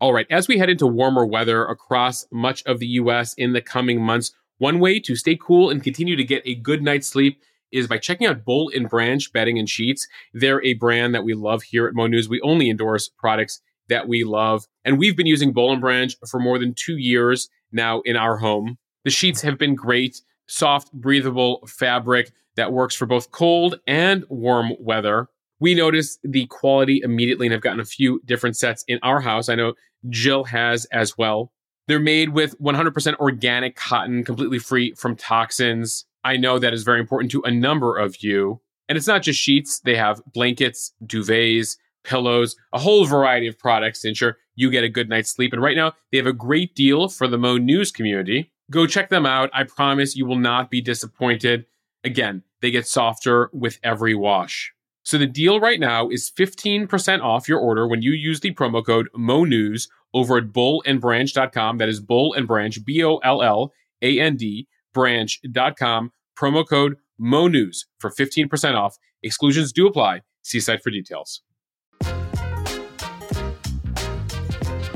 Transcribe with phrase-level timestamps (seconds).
[0.00, 3.60] All right, as we head into warmer weather across much of the US in the
[3.60, 7.40] coming months, one way to stay cool and continue to get a good night's sleep
[7.72, 10.06] is by checking out Boll and Branch bedding and sheets.
[10.32, 12.28] They're a brand that we love here at Mo News.
[12.28, 16.38] We only endorse products that we love, and we've been using Boll and Branch for
[16.38, 18.78] more than two years now in our home.
[19.04, 24.74] The sheets have been great, soft, breathable fabric that works for both cold and warm
[24.78, 25.26] weather.
[25.60, 29.48] We noticed the quality immediately and have gotten a few different sets in our house.
[29.48, 29.74] I know
[30.08, 31.52] Jill has as well.
[31.86, 36.04] They're made with 100% organic cotton, completely free from toxins.
[36.22, 38.60] I know that is very important to a number of you.
[38.88, 44.00] And it's not just sheets, they have blankets, duvets, pillows, a whole variety of products
[44.00, 45.52] to ensure you get a good night's sleep.
[45.52, 48.50] And right now, they have a great deal for the Mo News community.
[48.70, 49.50] Go check them out.
[49.52, 51.66] I promise you will not be disappointed.
[52.04, 54.72] Again, they get softer with every wash.
[55.08, 58.84] So the deal right now is 15% off your order when you use the promo
[58.84, 61.78] code MONEWS over at bollandbranch.com.
[61.78, 63.72] That is Boll and Branch, B O L L
[64.02, 66.12] A N D, branch.com.
[66.38, 68.98] Promo code MONEWS for 15% off.
[69.22, 70.20] Exclusions do apply.
[70.42, 71.40] See site for details.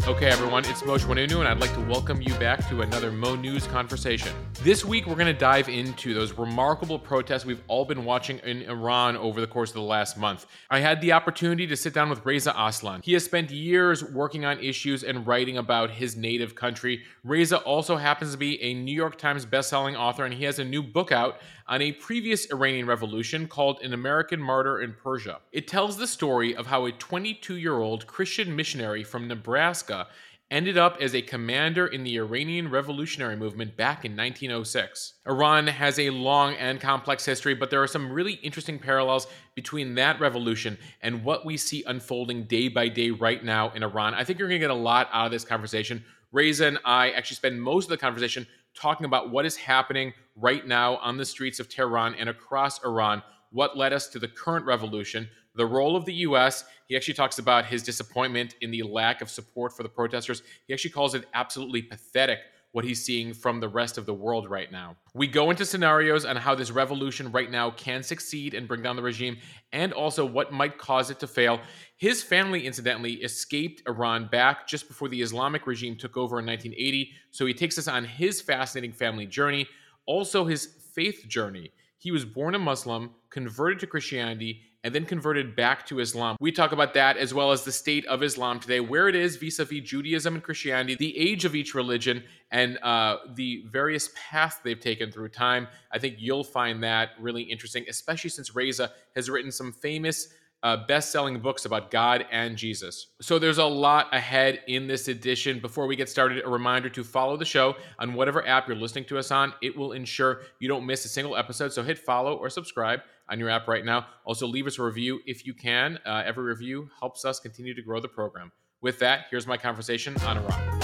[0.04, 3.36] Okay, everyone, it's Mosheh Oinounou, and I'd like to welcome you back to another Mo
[3.36, 4.32] News conversation.
[4.60, 8.62] This week, we're going to dive into those remarkable protests we've all been watching in
[8.62, 10.46] Iran over the course of the last month.
[10.70, 13.02] I had the opportunity to sit down with Reza Aslan.
[13.04, 17.04] He has spent years working on issues and writing about his native country.
[17.22, 20.64] Reza also happens to be a New York Times bestselling author, and he has a
[20.64, 25.40] new book out on a previous Iranian revolution called An American Martyr in Persia.
[25.52, 30.08] It tells the story of how a 22 year old Christian missionary from Nebraska
[30.52, 35.14] ended up as a commander in the Iranian revolutionary movement back in 1906.
[35.26, 39.94] Iran has a long and complex history, but there are some really interesting parallels between
[39.94, 44.12] that revolution and what we see unfolding day by day right now in Iran.
[44.12, 46.04] I think you're going to get a lot out of this conversation.
[46.32, 50.66] Reza and I actually spend most of the conversation talking about what is happening right
[50.66, 54.64] now on the streets of Tehran and across Iran, what led us to the current
[54.64, 56.64] revolution, the role of the US.
[56.88, 60.42] He actually talks about his disappointment in the lack of support for the protesters.
[60.66, 62.38] He actually calls it absolutely pathetic
[62.72, 64.96] what he's seeing from the rest of the world right now.
[65.14, 68.96] We go into scenarios on how this revolution right now can succeed and bring down
[68.96, 69.36] the regime,
[69.72, 71.60] and also what might cause it to fail.
[71.98, 77.12] His family, incidentally, escaped Iran back just before the Islamic regime took over in 1980,
[77.30, 79.68] so he takes us on his fascinating family journey,
[80.06, 81.70] also his faith journey.
[81.98, 86.36] He was born a Muslim, converted to Christianity, and then converted back to Islam.
[86.40, 89.36] We talk about that as well as the state of Islam today, where it is
[89.36, 94.10] vis a vis Judaism and Christianity, the age of each religion, and uh, the various
[94.16, 95.68] paths they've taken through time.
[95.92, 100.28] I think you'll find that really interesting, especially since Reza has written some famous
[100.62, 103.08] uh, best selling books about God and Jesus.
[103.20, 105.58] So there's a lot ahead in this edition.
[105.58, 109.04] Before we get started, a reminder to follow the show on whatever app you're listening
[109.06, 109.52] to us on.
[109.60, 111.72] It will ensure you don't miss a single episode.
[111.72, 114.06] So hit follow or subscribe on your app right now.
[114.24, 115.98] Also, leave us a review if you can.
[116.06, 118.52] Uh, every review helps us continue to grow the program.
[118.80, 120.82] With that, here's my conversation on Iran.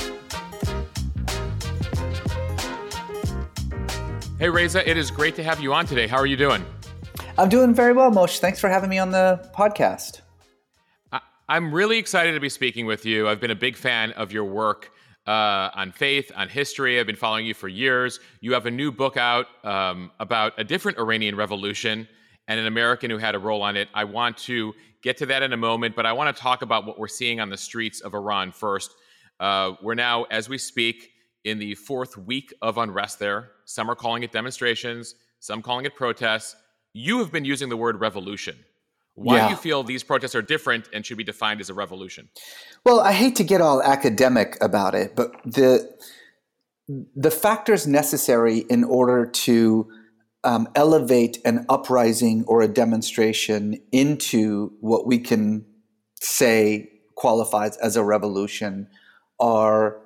[4.39, 6.07] Hey, Reza, it is great to have you on today.
[6.07, 6.65] How are you doing?
[7.39, 8.41] I'm doing very well, Mosheh.
[8.41, 10.23] Thanks for having me on the podcast.
[11.49, 13.29] I'm really excited to be speaking with you.
[13.29, 14.91] I've been a big fan of your work
[15.25, 16.99] uh, on faith, on history.
[16.99, 18.19] I've been following you for years.
[18.41, 22.09] You have a new book out um, about a different Iranian revolution
[22.49, 23.89] and an American who had a role on it.
[23.95, 26.87] I want to get to that in a moment, but I want to talk about
[26.87, 28.97] what we're seeing on the streets of Iran first.
[29.39, 31.13] Uh, we're now, as we speak,
[31.45, 33.53] in the fourth week of unrest there.
[33.65, 36.57] Some are calling it demonstrations, some calling it protests.
[36.93, 38.65] You have been using the word revolution.
[39.15, 39.45] Why yeah.
[39.47, 42.29] do you feel these protests are different and should be defined as a revolution?
[42.85, 45.93] Well, I hate to get all academic about it, but the
[47.15, 49.91] the factors necessary in order to
[50.45, 55.67] um, elevate an uprising or a demonstration into what we can
[56.21, 58.89] say qualifies as a revolution
[59.39, 60.01] are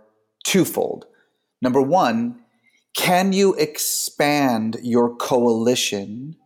[0.44, 1.06] twofold.
[1.61, 2.40] Number one,
[2.94, 6.37] can you expand your coalition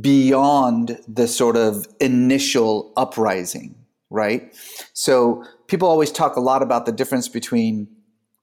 [0.00, 3.74] beyond the sort of initial uprising,
[4.10, 4.54] right?
[4.92, 7.88] So people always talk a lot about the difference between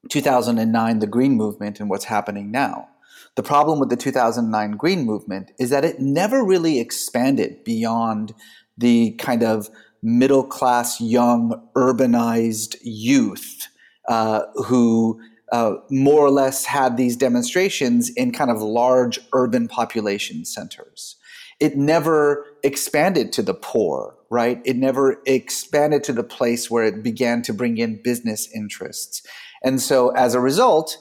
[0.10, 2.88] 2009, the Green Movement, and what's happening now.
[3.36, 8.34] The problem with the 2009 Green Movement is that it never really expanded beyond
[8.78, 9.70] the kind of
[10.02, 13.68] middle class, young, urbanized youth
[14.08, 15.20] uh, who
[15.52, 21.15] uh, more or less had these demonstrations in kind of large urban population centers.
[21.60, 24.62] It never expanded to the poor right?
[24.66, 29.22] It never expanded to the place where it began to bring in business interests.
[29.64, 30.98] And so as a result,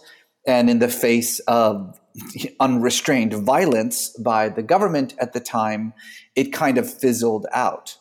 [0.46, 1.98] and in the face of
[2.60, 5.94] unrestrained violence by the government at the time,
[6.36, 7.96] it kind of fizzled out.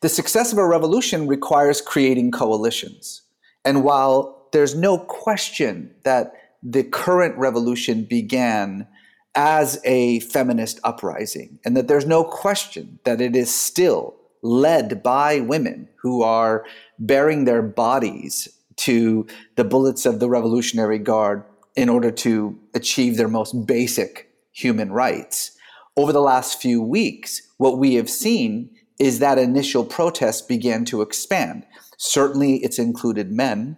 [0.00, 3.22] The success of a revolution requires creating coalitions.
[3.64, 8.86] And while there's no question that the current revolution began
[9.34, 15.40] as a feminist uprising, and that there's no question that it is still led by
[15.40, 16.64] women who are
[16.98, 19.26] bearing their bodies to
[19.56, 21.44] the bullets of the Revolutionary Guard
[21.76, 25.52] in order to achieve their most basic human rights.
[25.96, 31.02] Over the last few weeks, what we have seen is that initial protest began to
[31.02, 31.66] expand.
[31.96, 33.76] Certainly, it's included men,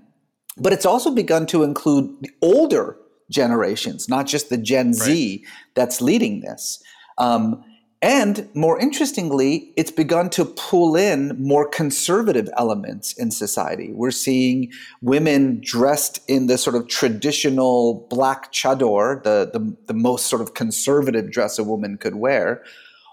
[0.58, 2.98] but it's also begun to include older
[3.30, 5.52] generations, not just the Gen Z right.
[5.74, 6.82] that's leading this.
[7.18, 7.64] Um,
[8.02, 13.92] and more interestingly, it's begun to pull in more conservative elements in society.
[13.92, 14.70] We're seeing
[15.00, 20.54] women dressed in the sort of traditional black chador, the, the, the most sort of
[20.54, 22.62] conservative dress a woman could wear,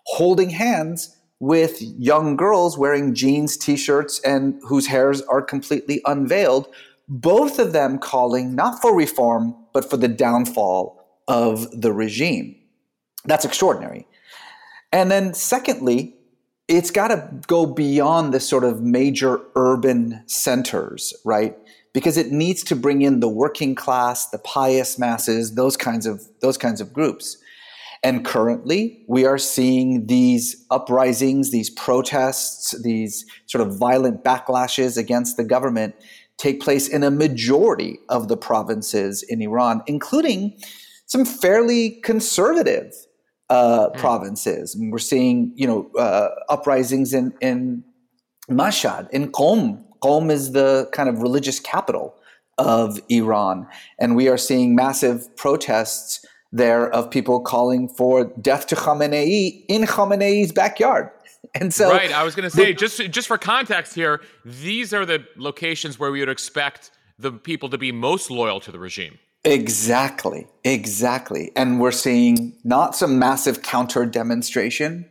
[0.06, 6.68] holding hands with young girls wearing jeans, t shirts, and whose hairs are completely unveiled,
[7.07, 12.56] both of them calling not for reform, but for the downfall of the regime.
[13.25, 14.08] That's extraordinary.
[14.92, 16.16] And then, secondly,
[16.68, 21.58] it's got to go beyond the sort of major urban centers, right?
[21.94, 26.24] Because it needs to bring in the working class, the pious masses, those kinds of
[26.42, 27.38] those kinds of groups.
[28.04, 35.38] And currently, we are seeing these uprisings, these protests, these sort of violent backlashes against
[35.38, 35.96] the government
[36.38, 40.57] take place in a majority of the provinces in Iran, including
[41.06, 42.94] some fairly conservative
[43.50, 43.97] uh, mm.
[43.97, 44.75] provinces.
[44.75, 47.83] And we're seeing, you know, uh, uprisings in, in
[48.50, 49.83] Mashhad, in Qom.
[50.01, 52.15] Qom is the kind of religious capital
[52.57, 53.68] of Iran.
[54.00, 59.83] And we are seeing massive protests there of people calling for death to Khamenei in
[59.83, 61.09] Khamenei's backyard.
[61.60, 64.94] And so, right, I was going to say, the, just just for context here, these
[64.94, 68.80] are the locations where we would expect the people to be most loyal to the
[68.80, 69.19] regime.
[69.45, 71.51] Exactly, exactly.
[71.56, 75.10] And we're seeing not some massive counter demonstration,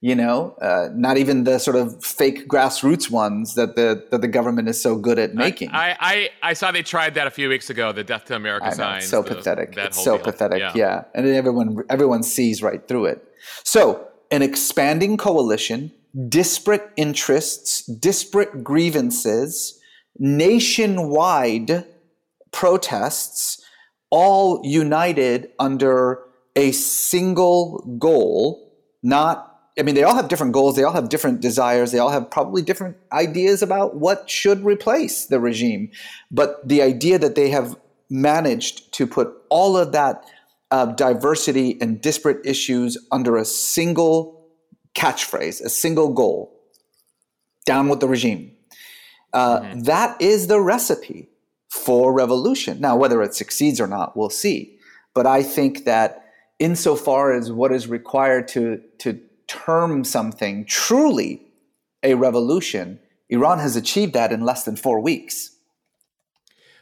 [0.00, 4.28] you know, uh, not even the sort of fake grassroots ones that the that the
[4.28, 5.70] government is so good at making.
[5.72, 8.66] I I, I saw they tried that a few weeks ago, the Death to America
[8.66, 9.00] I sign.
[9.02, 9.74] So the, pathetic.
[9.76, 10.24] It's so deal.
[10.24, 10.60] pathetic.
[10.60, 10.72] Yeah.
[10.74, 13.24] yeah, and everyone everyone sees right through it.
[13.64, 15.92] So an expanding coalition,
[16.28, 19.78] disparate interests, disparate grievances,
[20.18, 21.86] nationwide
[22.50, 23.62] protests,
[24.10, 26.18] all united under
[26.56, 30.76] a single goal, not I mean, they all have different goals.
[30.76, 31.92] They all have different desires.
[31.92, 35.90] They all have probably different ideas about what should replace the regime.
[36.30, 37.76] But the idea that they have
[38.10, 40.26] managed to put all of that
[40.72, 44.48] uh, diversity and disparate issues under a single
[44.94, 46.58] catchphrase, a single goal
[47.66, 48.50] down with the regime.
[49.34, 49.80] Uh, mm-hmm.
[49.80, 51.28] that is the recipe
[51.68, 52.80] for revolution.
[52.80, 54.78] Now, whether it succeeds or not, we'll see.
[55.14, 56.24] But I think that
[56.58, 61.42] insofar as what is required to, to term something truly
[62.02, 62.98] a revolution,
[63.28, 65.50] Iran has achieved that in less than four weeks.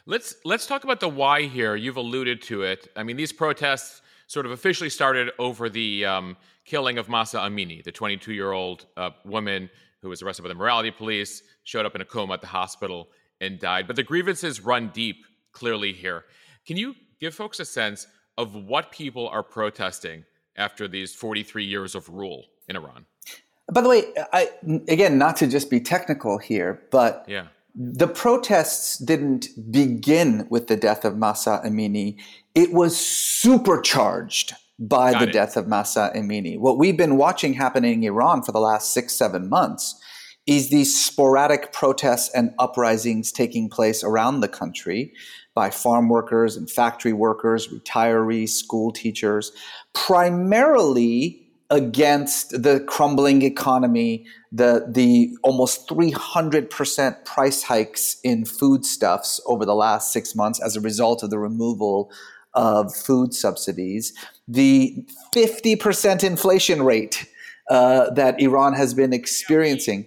[0.05, 1.75] Let's let's talk about the why here.
[1.75, 2.87] You've alluded to it.
[2.95, 7.83] I mean, these protests sort of officially started over the um, killing of Mahsa Amini,
[7.83, 9.69] the 22-year-old uh, woman
[10.01, 13.09] who was arrested by the morality police, showed up in a coma at the hospital,
[13.41, 13.85] and died.
[13.85, 16.25] But the grievances run deep, clearly here.
[16.65, 20.23] Can you give folks a sense of what people are protesting
[20.55, 23.05] after these 43 years of rule in Iran?
[23.71, 24.49] By the way, I,
[24.87, 30.75] again, not to just be technical here, but yeah the protests didn't begin with the
[30.75, 32.17] death of Mahsa Amini.
[32.53, 35.33] It was supercharged by Got the it.
[35.33, 36.57] death of Mahsa Amini.
[36.59, 39.99] What we've been watching happening in Iran for the last six, seven months
[40.47, 45.13] is these sporadic protests and uprisings taking place around the country
[45.53, 49.51] by farm workers and factory workers, retirees, school teachers,
[49.93, 59.73] primarily against the crumbling economy, the the almost 300% price hikes in foodstuffs over the
[59.73, 62.11] last 6 months as a result of the removal
[62.53, 64.13] of food subsidies,
[64.47, 67.25] the 50% inflation rate
[67.69, 70.05] uh, that Iran has been experiencing.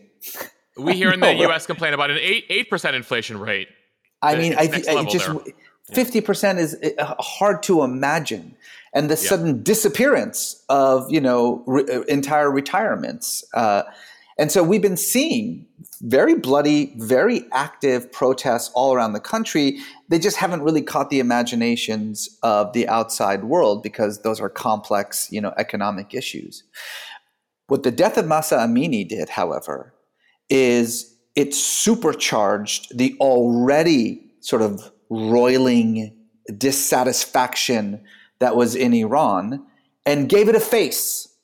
[0.77, 1.67] We here in the U.S.
[1.67, 3.69] complain about an eight eight percent inflation rate.
[4.21, 5.31] I mean, I, I just
[5.93, 8.57] fifty percent is uh, hard to imagine
[8.95, 9.29] and the yeah.
[9.29, 13.45] sudden disappearance of you know re- uh, entire retirements.
[13.53, 13.83] Uh,
[14.37, 15.65] And so we've been seeing
[16.03, 19.79] very bloody, very active protests all around the country.
[20.09, 25.29] They just haven't really caught the imaginations of the outside world because those are complex,
[25.31, 26.65] you know, economic issues.
[27.69, 29.95] What the death of Mahsa Amini did, however,
[30.51, 36.13] is it supercharged the already sort of roiling
[36.59, 38.03] dissatisfaction
[38.45, 39.67] that was in Iran
[40.07, 41.35] and gave it a face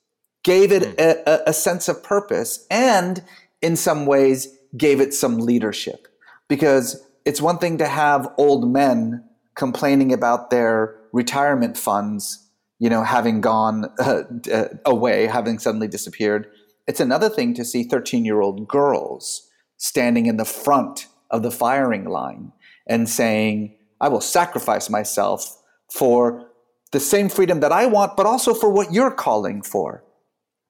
[0.42, 0.94] gave it hmm.
[0.98, 3.22] a, a, sense of purpose, and
[3.62, 6.08] in some ways gave it some leadership.
[6.48, 13.02] Because it's one thing to have old men complaining about their retirement funds, you know,
[13.02, 16.50] having gone uh, uh away, having suddenly disappeared.
[16.86, 21.50] It's another thing to see 13 year old girls standing in the front of the
[21.50, 22.52] firing line
[22.86, 26.49] and saying, I will sacrifice myself for
[26.92, 30.04] the same freedom that I want, but also for what you're calling for.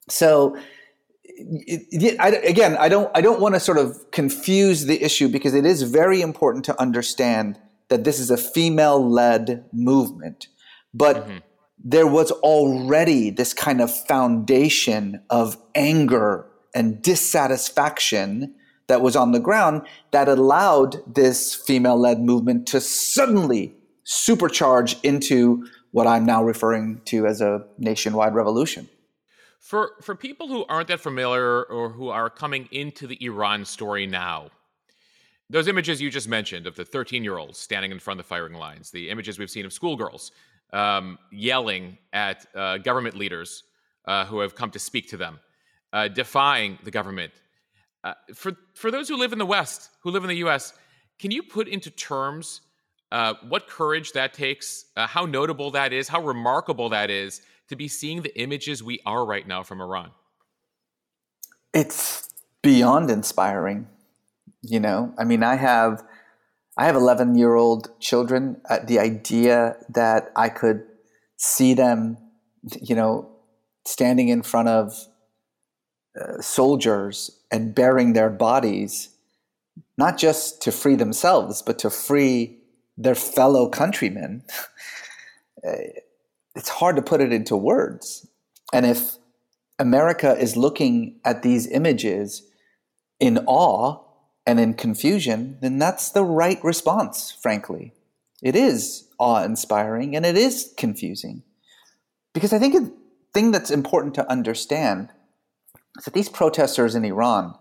[0.08, 0.56] So
[1.24, 5.54] it, I, again, I don't I don't want to sort of confuse the issue because
[5.54, 7.58] it is very important to understand
[7.88, 10.48] that this is a female-led movement,
[10.94, 11.38] but mm-hmm.
[11.82, 18.54] there was already this kind of foundation of anger and dissatisfaction
[18.86, 23.74] that was on the ground that allowed this female-led movement to suddenly
[24.04, 28.88] supercharge into what I'm now referring to as a nationwide revolution.
[29.58, 34.06] For for people who aren't that familiar or who are coming into the Iran story
[34.06, 34.48] now,
[35.50, 38.28] those images you just mentioned of the 13 year olds standing in front of the
[38.28, 40.32] firing lines, the images we've seen of schoolgirls
[40.72, 43.64] um, yelling at uh, government leaders
[44.06, 45.38] uh, who have come to speak to them,
[45.92, 47.32] uh, defying the government.
[48.02, 50.72] Uh, for for those who live in the West, who live in the U.S.,
[51.18, 52.62] can you put into terms
[53.12, 57.76] uh, what courage that takes, uh, how notable that is, how remarkable that is, to
[57.76, 60.10] be seeing the images we are right now from Iran?
[61.72, 62.28] It's
[62.62, 63.88] beyond inspiring.
[64.62, 66.02] You know, I mean, I have
[66.76, 68.60] I have 11 year old children.
[68.68, 70.82] Uh, the idea that I could
[71.36, 72.18] see them,
[72.80, 73.30] you know,
[73.86, 75.06] standing in front of
[76.20, 79.10] uh, soldiers and bearing their bodies,
[79.96, 82.59] not just to free themselves, but to free
[83.00, 84.42] their fellow countrymen.
[85.66, 86.00] Uh,
[86.54, 88.26] it's hard to put it into words.
[88.72, 89.16] And if
[89.78, 92.42] America is looking at these images
[93.18, 93.98] in awe
[94.46, 97.92] and in confusion, then that's the right response, frankly.
[98.42, 101.42] It is awe inspiring and it is confusing.
[102.34, 102.92] Because I think the
[103.32, 105.10] thing that's important to understand
[105.98, 107.54] is that these protesters in Iran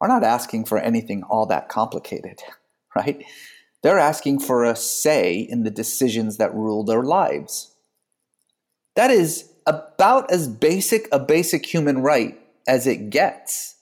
[0.00, 2.40] are not asking for anything all that complicated,
[2.96, 3.24] right?
[3.82, 7.74] They're asking for a say in the decisions that rule their lives.
[8.94, 13.76] That is about as basic a basic human right as it gets.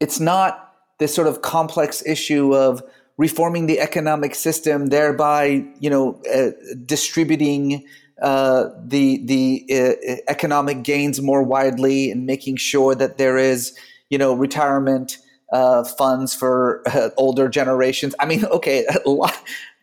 [0.00, 2.82] It's not this sort of complex issue of
[3.16, 6.50] reforming the economic system, thereby, you know, uh,
[6.86, 7.84] distributing
[8.22, 13.76] uh, the the uh, economic gains more widely and making sure that there is,
[14.08, 15.18] you know, retirement
[15.52, 18.14] uh, funds for uh, older generations.
[18.18, 18.86] I mean, okay,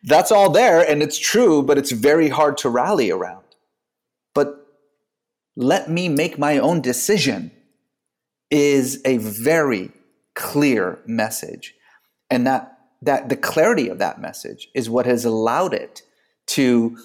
[0.03, 3.45] that's all there and it's true, but it's very hard to rally around
[4.35, 4.67] but
[5.55, 7.49] let me make my own decision
[8.51, 9.91] is a very
[10.35, 11.73] clear message.
[12.29, 16.03] And that, that the clarity of that message is what has allowed it
[16.47, 16.97] to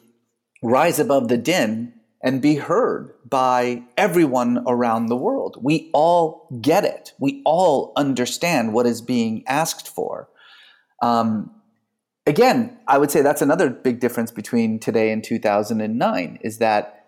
[0.63, 5.57] rise above the din and be heard by everyone around the world.
[5.63, 7.13] We all get it.
[7.19, 10.29] We all understand what is being asked for.
[11.01, 11.51] Um,
[12.27, 17.01] again, I would say that's another big difference between today and 2009 is that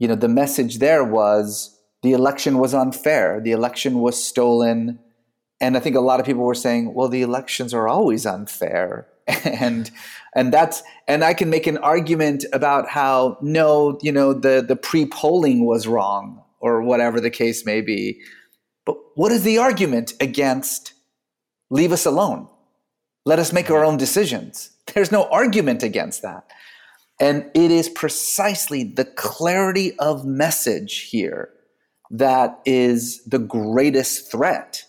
[0.00, 4.98] you know, the message there was the election was unfair, the election was stolen.
[5.60, 9.06] And I think a lot of people were saying, well, the elections are always unfair.
[9.44, 9.90] and
[10.34, 14.76] and that's and I can make an argument about how no, you know, the the
[14.76, 18.20] pre-polling was wrong or whatever the case may be.
[18.84, 20.94] But what is the argument against
[21.70, 22.48] leave us alone?
[23.24, 24.70] Let us make our own decisions.
[24.94, 26.50] There's no argument against that.
[27.20, 31.50] And it is precisely the clarity of message here
[32.10, 34.84] that is the greatest threat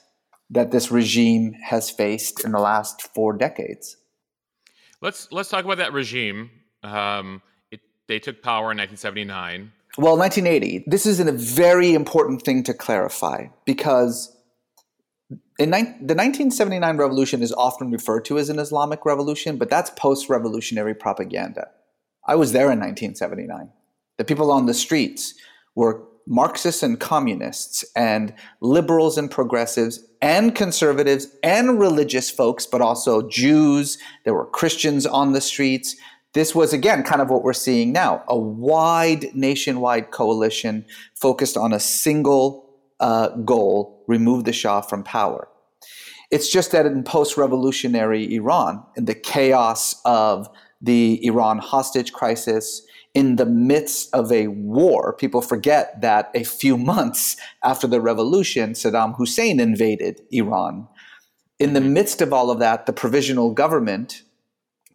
[0.49, 3.97] that this regime has faced in the last four decades.
[5.01, 6.51] Let's let's talk about that regime.
[6.83, 7.41] Um,
[7.71, 9.71] it, they took power in 1979.
[9.97, 10.85] Well, 1980.
[10.87, 14.35] This is a very important thing to clarify because
[15.59, 19.89] in ni- the 1979 revolution is often referred to as an Islamic revolution, but that's
[19.91, 21.69] post-revolutionary propaganda.
[22.25, 23.69] I was there in 1979.
[24.17, 25.33] The people on the streets
[25.75, 33.27] were Marxists and communists and liberals and progressives and conservatives and religious folks, but also
[33.27, 33.97] Jews.
[34.23, 35.95] There were Christians on the streets.
[36.33, 40.85] This was, again, kind of what we're seeing now a wide nationwide coalition
[41.15, 45.47] focused on a single uh, goal remove the Shah from power.
[46.29, 50.47] It's just that in post revolutionary Iran, in the chaos of
[50.81, 52.83] the Iran hostage crisis,
[53.13, 55.13] in the midst of a war.
[55.13, 60.87] People forget that a few months after the revolution, Saddam Hussein invaded Iran.
[61.59, 61.93] In the mm-hmm.
[61.93, 64.23] midst of all of that, the provisional government,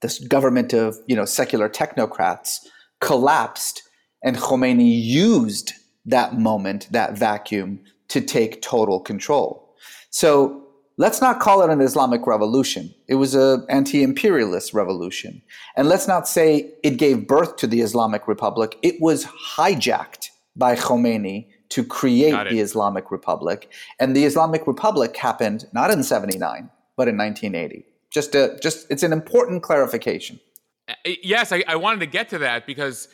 [0.03, 2.67] this government of you know secular technocrats,
[3.01, 3.83] collapsed,
[4.23, 5.73] and Khomeini used
[6.05, 9.75] that moment, that vacuum, to take total control.
[10.11, 10.66] So
[10.99, 12.95] Let's not call it an Islamic revolution.
[13.07, 15.43] It was an anti imperialist revolution.
[15.77, 18.79] And let's not say it gave birth to the Islamic Republic.
[18.83, 23.71] It was hijacked by Khomeini to create the Islamic Republic.
[24.01, 27.85] And the Islamic Republic happened not in 79, but in 1980.
[28.11, 30.41] Just, a, just it's an important clarification.
[30.89, 33.09] Uh, yes, I, I wanted to get to that because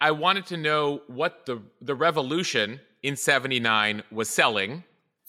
[0.00, 4.84] I wanted to know what the, the revolution in 79 was selling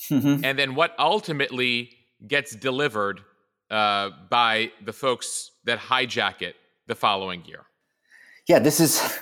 [0.09, 0.43] mm-hmm.
[0.43, 1.91] and then what ultimately
[2.27, 3.21] gets delivered
[3.69, 6.55] uh, by the folks that hijack it
[6.87, 7.65] the following year.
[8.47, 9.19] Yeah, this is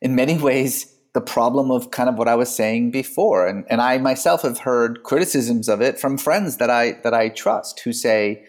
[0.00, 3.46] in many ways the problem of kind of what I was saying before.
[3.46, 7.28] And, and I myself have heard criticisms of it from friends that I that I
[7.28, 8.44] trust who say,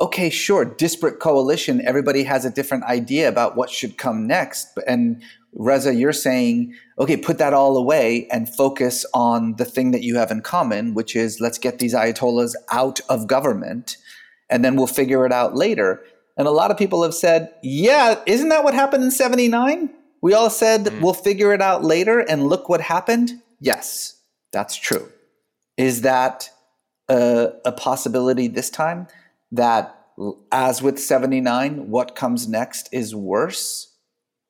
[0.00, 4.78] okay, sure, disparate coalition, everybody has a different idea about what should come next.
[4.86, 5.22] And
[5.54, 10.16] Reza, you're saying, okay, put that all away and focus on the thing that you
[10.16, 13.96] have in common, which is let's get these ayatollahs out of government
[14.50, 16.04] and then we'll figure it out later.
[16.36, 19.90] And a lot of people have said, yeah, isn't that what happened in 79?
[20.20, 21.00] We all said mm.
[21.00, 23.30] we'll figure it out later and look what happened.
[23.60, 24.20] Yes,
[24.52, 25.10] that's true.
[25.78, 26.50] Is that
[27.08, 29.06] a, a possibility this time?
[29.52, 29.92] That
[30.50, 33.94] as with 79, what comes next is worse?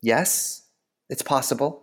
[0.03, 0.67] Yes
[1.09, 1.83] it's possible.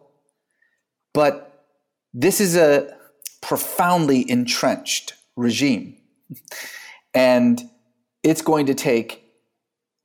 [1.14, 1.66] But
[2.14, 2.96] this is a
[3.42, 5.98] profoundly entrenched regime.
[7.14, 7.62] And
[8.24, 9.24] it's going to take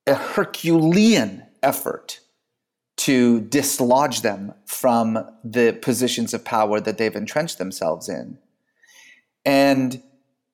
[0.07, 2.21] a Herculean effort
[2.99, 8.39] to dislodge them from the positions of power that they've entrenched themselves in.
[9.45, 10.03] And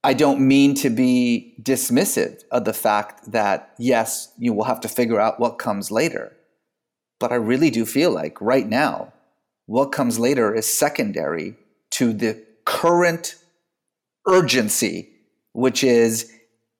[0.04, 4.88] I don't mean to be dismissive of the fact that, yes, you will have to
[4.88, 6.36] figure out what comes later.
[7.18, 9.14] But I really do feel like right now,
[9.64, 11.56] what comes later is secondary
[11.92, 13.36] to the current
[14.28, 15.08] urgency,
[15.54, 16.30] which is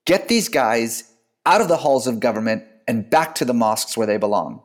[0.05, 1.11] get these guys
[1.47, 4.63] out of the halls of government and back to the mosques where they belong.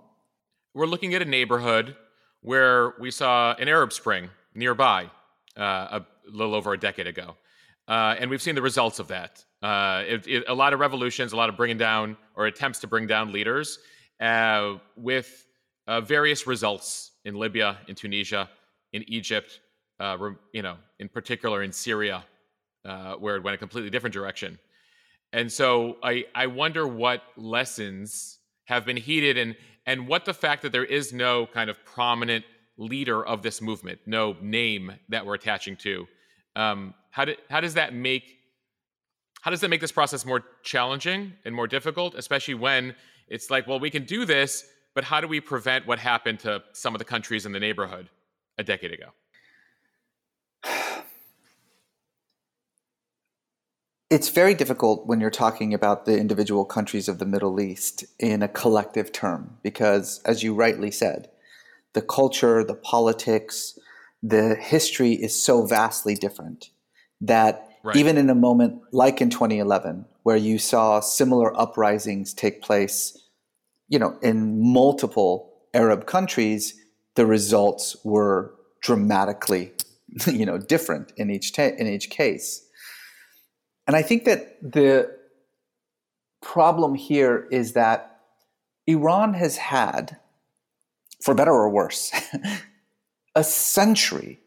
[0.73, 1.95] We're looking at a neighborhood
[2.41, 5.11] where we saw an Arab Spring nearby
[5.57, 7.37] uh, a little over a decade ago.
[7.89, 9.43] Uh, and we've seen the results of that.
[9.63, 12.87] Uh, it, it, a lot of revolutions, a lot of bringing down or attempts to
[12.87, 13.79] bring down leaders
[14.21, 15.47] uh, with
[15.87, 18.47] uh, various results in Libya, in Tunisia,
[18.93, 19.59] in Egypt,
[19.99, 20.17] uh,
[20.53, 22.23] you know, in particular in Syria,
[22.85, 24.59] uh, where it went a completely different direction.
[25.33, 29.55] And so I, I wonder what lessons have been heeded and,
[29.87, 32.45] and what the fact that there is no kind of prominent
[32.77, 36.07] leader of this movement, no name that we're attaching to.
[36.55, 38.39] Um, how, do, how does that make
[39.41, 42.93] how does that make this process more challenging and more difficult, especially when
[43.29, 46.61] it's like, well, we can do this, but how do we prevent what happened to
[46.73, 48.09] some of the countries in the neighborhood
[48.57, 49.11] a decade ago?
[54.09, 58.41] It's very difficult when you're talking about the individual countries of the Middle East in
[58.41, 61.29] a collective term, because as you rightly said,
[61.93, 63.77] the culture, the politics,
[64.23, 66.71] the history is so vastly different
[67.21, 67.95] that right.
[67.95, 73.17] even in a moment like in 2011, where you saw similar uprisings take place
[73.89, 76.79] you know, in multiple Arab countries,
[77.15, 79.73] the results were dramatically,
[80.27, 82.65] you know, different in each ta- in each case.
[83.87, 85.11] And I think that the
[86.41, 88.21] problem here is that
[88.85, 90.17] Iran has had,
[91.23, 92.11] for better or worse,
[93.35, 94.39] a century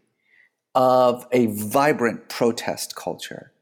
[0.74, 3.52] of a vibrant protest culture.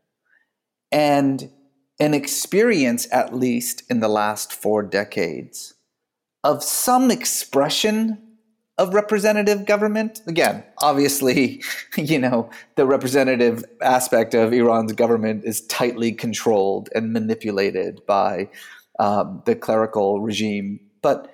[0.92, 1.50] And
[1.98, 5.74] an experience, at least in the last four decades,
[6.42, 8.30] of some expression
[8.78, 10.22] of representative government.
[10.26, 11.62] Again, obviously,
[11.96, 18.48] you know, the representative aspect of Iran's government is tightly controlled and manipulated by
[18.98, 20.80] um, the clerical regime.
[21.02, 21.32] But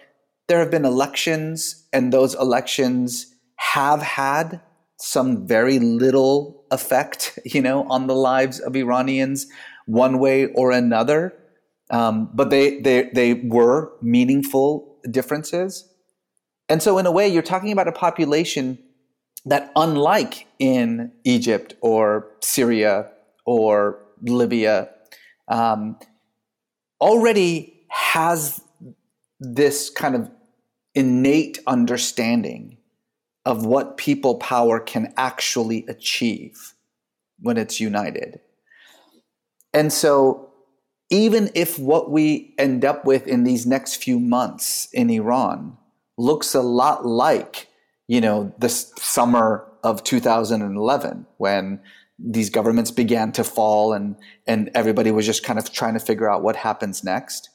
[0.48, 4.60] there have been elections, and those elections have had
[4.96, 9.46] some very little effect, you know, on the lives of Iranians
[9.86, 11.34] one way or another.
[11.90, 15.88] Um, but they, they, they were meaningful differences.
[16.68, 18.78] And so, in a way, you're talking about a population
[19.44, 23.08] that, unlike in Egypt or Syria
[23.44, 24.90] or Libya,
[25.46, 25.96] um,
[27.00, 28.60] already has
[29.38, 30.28] this kind of
[30.96, 32.78] innate understanding
[33.46, 36.74] of what people power can actually achieve
[37.40, 38.40] when it's united.
[39.72, 40.50] And so,
[41.08, 45.76] even if what we end up with in these next few months in Iran
[46.18, 47.68] looks a lot like,
[48.08, 51.80] you know, the summer of 2011 when
[52.18, 56.28] these governments began to fall and and everybody was just kind of trying to figure
[56.28, 57.50] out what happens next.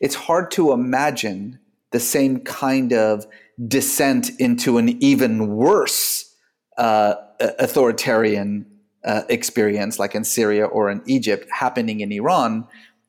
[0.00, 1.58] It's hard to imagine
[1.90, 3.26] the same kind of
[3.66, 6.34] descent into an even worse
[6.76, 7.14] uh,
[7.58, 8.66] authoritarian
[9.04, 12.66] uh, experience, like in Syria or in Egypt, happening in Iran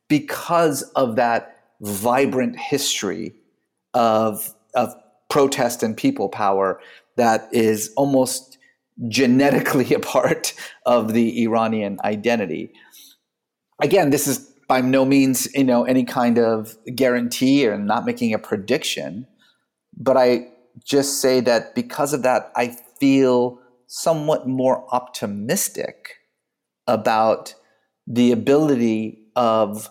[0.07, 3.33] because of that vibrant history
[3.93, 4.93] of, of
[5.29, 6.79] protest and people power
[7.15, 8.57] that is almost
[9.07, 10.53] genetically a part
[10.85, 12.71] of the Iranian identity.
[13.81, 18.33] Again, this is by no means you know any kind of guarantee or not making
[18.33, 19.25] a prediction
[19.99, 20.47] but I
[20.83, 26.15] just say that because of that, I feel somewhat more optimistic
[26.87, 27.53] about
[28.07, 29.89] the ability of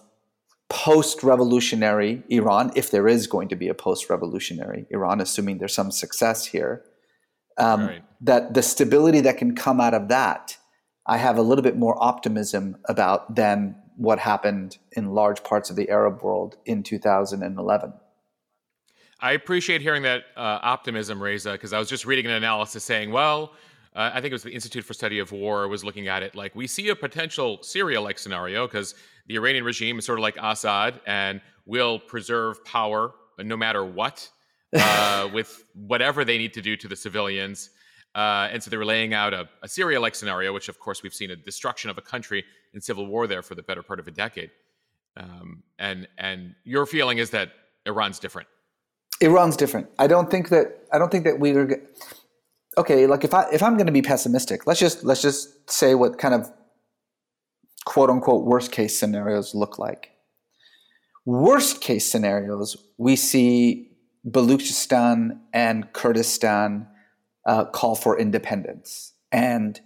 [0.69, 5.75] post revolutionary Iran, if there is going to be a post revolutionary Iran, assuming there's
[5.75, 6.85] some success here,
[7.57, 8.03] um, right.
[8.21, 10.57] that the stability that can come out of that,
[11.07, 15.77] I have a little bit more optimism about than what happened in large parts of
[15.77, 17.93] the Arab world in 2011.
[19.21, 23.11] I appreciate hearing that uh, optimism, Reza, because I was just reading an analysis saying,
[23.11, 23.53] well,
[23.97, 26.37] uh, I think it was the Institute for Study of War was looking at it
[26.37, 28.95] like we see a potential Syria-like scenario because
[29.27, 34.29] the Iranian regime is sort of like Assad and will preserve power no matter what,
[34.79, 37.71] uh, with whatever they need to do to the civilians.
[38.15, 41.15] Uh, and so they were laying out a, a Syria-like scenario, which of course we've
[41.15, 44.07] seen a destruction of a country in civil war there for the better part of
[44.07, 44.51] a decade.
[45.17, 47.51] Um, and and your feeling is that
[47.85, 48.47] Iran's different.
[49.21, 49.89] Iran's different.
[49.99, 51.69] I don't think that I don't think that we are
[52.77, 53.07] okay.
[53.07, 56.19] Like if I if I'm going to be pessimistic, let's just let's just say what
[56.19, 56.51] kind of
[57.85, 60.11] quote unquote worst case scenarios look like.
[61.25, 63.91] Worst case scenarios, we see
[64.27, 66.87] Baluchistan and Kurdistan
[67.45, 69.81] uh, call for independence, and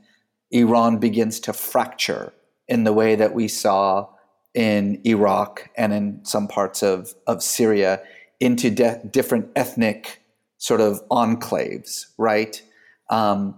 [0.51, 2.33] Iran begins to fracture
[2.68, 4.09] in the way that we saw
[4.55, 8.03] in Iraq and in some parts of, of Syria
[8.43, 10.21] into de- different ethnic
[10.59, 12.61] sort of enclaves, right?
[13.09, 13.55] Um,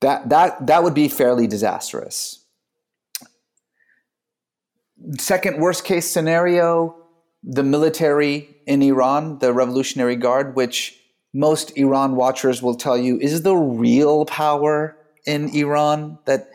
[0.00, 2.42] that that that would be fairly disastrous.
[5.18, 6.96] Second worst case scenario,
[7.42, 10.98] the military in Iran, the Revolutionary Guard, which
[11.34, 16.18] most Iran watchers will tell you is the real power in Iran.
[16.24, 16.48] That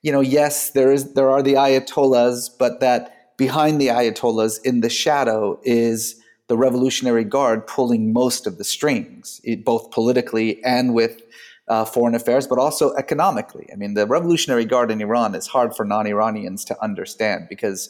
[0.00, 4.80] you know, yes, there is there are the ayatollahs, but that behind the ayatollahs in
[4.80, 6.21] the shadow is
[6.52, 11.22] the Revolutionary Guard pulling most of the strings, both politically and with
[11.66, 13.66] uh, foreign affairs, but also economically.
[13.72, 17.88] I mean, the Revolutionary Guard in Iran is hard for non Iranians to understand because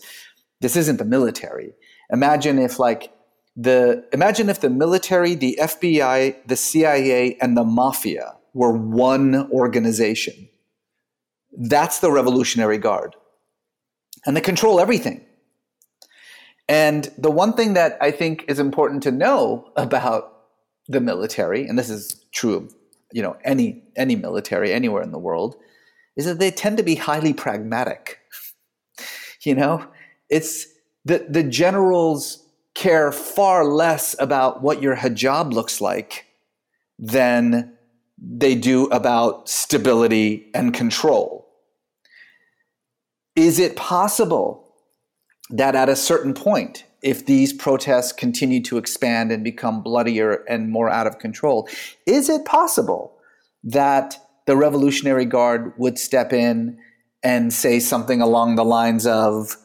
[0.60, 1.72] this isn't the military.
[2.12, 3.12] Imagine if, like,
[3.56, 10.48] the imagine if the military, the FBI, the CIA, and the mafia were one organization.
[11.50, 13.16] That's the Revolutionary Guard.
[14.24, 15.26] And they control everything.
[16.72, 20.44] And the one thing that I think is important to know about
[20.88, 22.74] the military, and this is true of
[23.12, 25.54] you know any any military anywhere in the world,
[26.16, 28.20] is that they tend to be highly pragmatic.
[29.42, 29.86] you know,
[30.30, 30.66] it's
[31.04, 36.24] the the generals care far less about what your hijab looks like
[36.98, 37.76] than
[38.16, 41.46] they do about stability and control.
[43.36, 44.61] Is it possible
[45.52, 50.70] that at a certain point, if these protests continue to expand and become bloodier and
[50.70, 51.68] more out of control,
[52.06, 53.12] is it possible
[53.62, 56.78] that the Revolutionary Guard would step in
[57.22, 59.56] and say something along the lines of,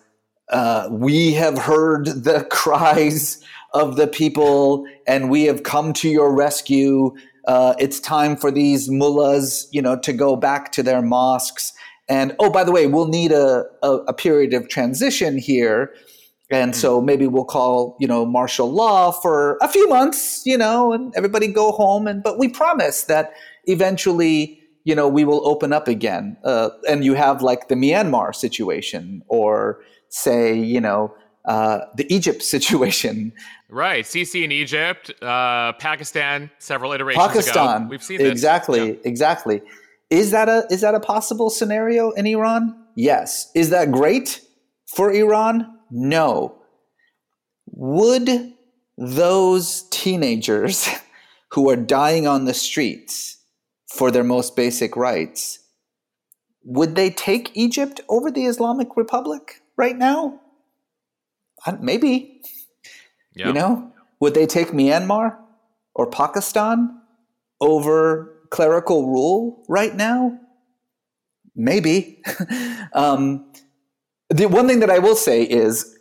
[0.49, 6.33] uh, We have heard the cries of the people and we have come to your
[6.33, 7.15] rescue.
[7.47, 11.73] Uh, it's time for these mullahs, you know, to go back to their mosques
[12.09, 15.93] and oh, by the way, we'll need a, a, a period of transition here.
[16.49, 20.93] And so maybe we'll call, you know, martial law for a few months, you know,
[20.93, 22.07] and everybody go home.
[22.07, 23.33] And but we promise that
[23.65, 26.37] eventually, you know, we will open up again.
[26.45, 32.41] Uh, and you have like the Myanmar situation, or say, you know, uh, the Egypt
[32.55, 33.33] situation.
[33.69, 37.87] Right, Sisi in Egypt, uh, Pakistan, several iterations Pakistan, ago.
[37.89, 38.31] We've seen this.
[38.31, 38.95] exactly, Yeah.
[39.03, 39.61] exactly.
[40.09, 42.75] Is that a is that a possible scenario in Iran?
[42.95, 43.51] Yes.
[43.53, 44.41] Is that great
[44.87, 45.67] for Iran?
[45.91, 46.57] No.
[47.71, 48.53] Would
[48.97, 50.87] those teenagers
[51.51, 53.37] who are dying on the streets
[53.87, 55.59] for their most basic rights
[56.67, 60.41] would they take Egypt over the Islamic Republic right now?
[61.79, 62.41] Maybe.
[63.33, 63.47] Yeah.
[63.47, 65.37] You know, would they take Myanmar
[65.95, 66.99] or Pakistan
[67.61, 70.35] over clerical rule right now?
[71.55, 72.23] Maybe.
[72.93, 73.53] um,
[74.29, 75.95] the one thing that I will say is,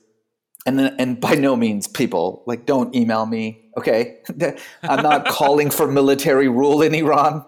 [0.64, 3.70] and and by no means, people like don't email me.
[3.76, 4.20] Okay,
[4.82, 7.44] I'm not calling for military rule in Iran.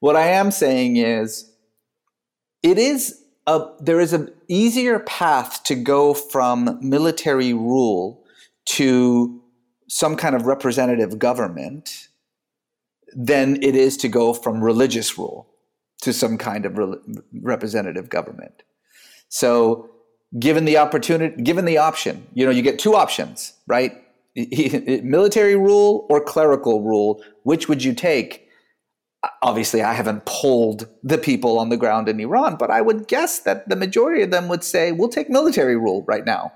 [0.00, 1.50] What I am saying is,
[2.62, 8.22] it is a there is an easier path to go from military rule
[8.76, 9.42] to
[9.88, 12.08] some kind of representative government
[13.16, 15.48] than it is to go from religious rule
[16.02, 16.98] to some kind of re-
[17.42, 18.62] representative government.
[19.30, 19.90] So,
[20.38, 23.92] given the opportunity, given the option, you know, you get two options, right?
[25.02, 27.24] Military rule or clerical rule.
[27.44, 28.46] Which would you take?
[29.42, 33.40] Obviously, I haven't polled the people on the ground in Iran, but I would guess
[33.40, 36.52] that the majority of them would say, "We'll take military rule right now."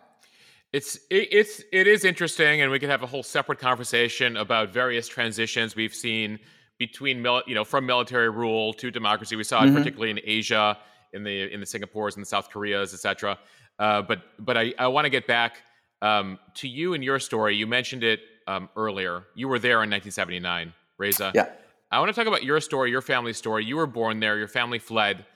[0.73, 4.73] It's it, it's it is interesting, and we could have a whole separate conversation about
[4.73, 6.39] various transitions we've seen
[6.79, 9.35] between mil, you know from military rule to democracy.
[9.37, 9.75] We saw it Mhm.
[9.77, 10.79] particularly in Asia,
[11.13, 13.39] in the in the Singapores and the South Koreas, etc.
[13.79, 15.63] Uh, but but I, I want to get back
[16.03, 17.57] um, to you and your story.
[17.57, 19.25] You mentioned it um, earlier.
[19.35, 21.33] You were there in 1979, Reza.
[21.35, 21.49] Yeah.
[21.91, 23.65] I want to talk about your story, your family story.
[23.65, 24.39] You were born there.
[24.39, 25.27] Your family fled.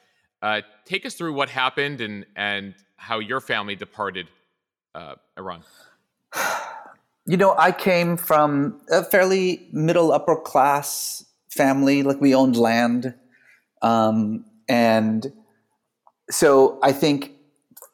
[0.41, 4.29] Uh, take us through what happened and and how your family departed
[4.95, 5.63] uh, Iran.
[7.27, 12.03] You know, I came from a fairly middle upper class family.
[12.03, 13.15] Like we owned land,
[13.81, 15.33] um, and
[16.31, 17.33] so I think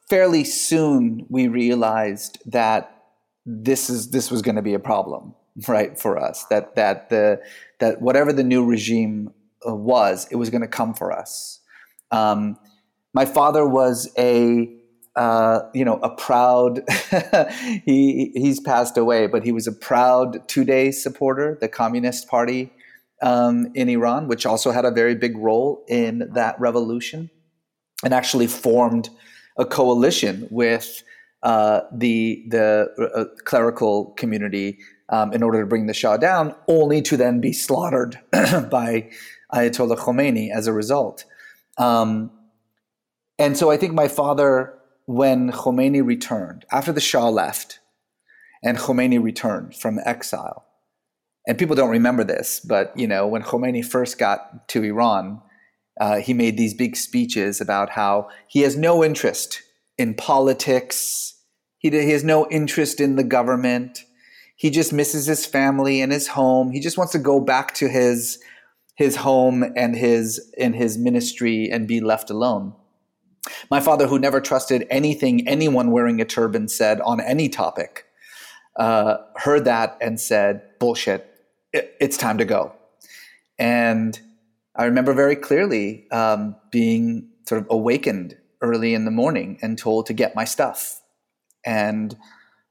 [0.09, 3.03] fairly soon we realized that
[3.45, 5.33] this is this was going to be a problem,
[5.67, 6.45] right, for us.
[6.49, 7.41] That that the
[7.79, 9.33] that whatever the new regime
[9.65, 11.61] uh, was, it was going to come for us.
[12.11, 12.59] Um,
[13.13, 14.80] my father was a
[15.15, 16.81] uh, you know, a proud.
[17.85, 22.71] he he's passed away, but he was a proud Tudeh supporter, the Communist Party
[23.21, 27.29] um, in Iran, which also had a very big role in that revolution,
[28.03, 29.09] and actually formed
[29.57, 31.03] a coalition with
[31.43, 37.01] uh, the the uh, clerical community um, in order to bring the Shah down, only
[37.01, 39.09] to then be slaughtered by
[39.53, 41.25] Ayatollah Khomeini as a result.
[41.77, 42.31] Um,
[43.37, 44.77] and so I think my father
[45.13, 47.79] when Khomeini returned, after the Shah left,
[48.63, 50.65] and Khomeini returned from exile,
[51.47, 55.41] and people don't remember this, but you know, when Khomeini first got to Iran,
[55.99, 59.61] uh, he made these big speeches about how he has no interest
[59.97, 61.35] in politics,
[61.77, 64.05] he, he has no interest in the government,
[64.55, 66.69] he just misses his family and his home.
[66.71, 68.39] He just wants to go back to his
[68.95, 72.75] his home and his and his ministry and be left alone.
[73.71, 78.05] My father, who never trusted anything anyone wearing a turban said on any topic,
[78.75, 81.25] uh, heard that and said, "Bullshit!
[81.71, 82.75] It, it's time to go."
[83.57, 84.19] And
[84.75, 90.05] I remember very clearly um, being sort of awakened early in the morning and told
[90.07, 90.99] to get my stuff.
[91.65, 92.17] And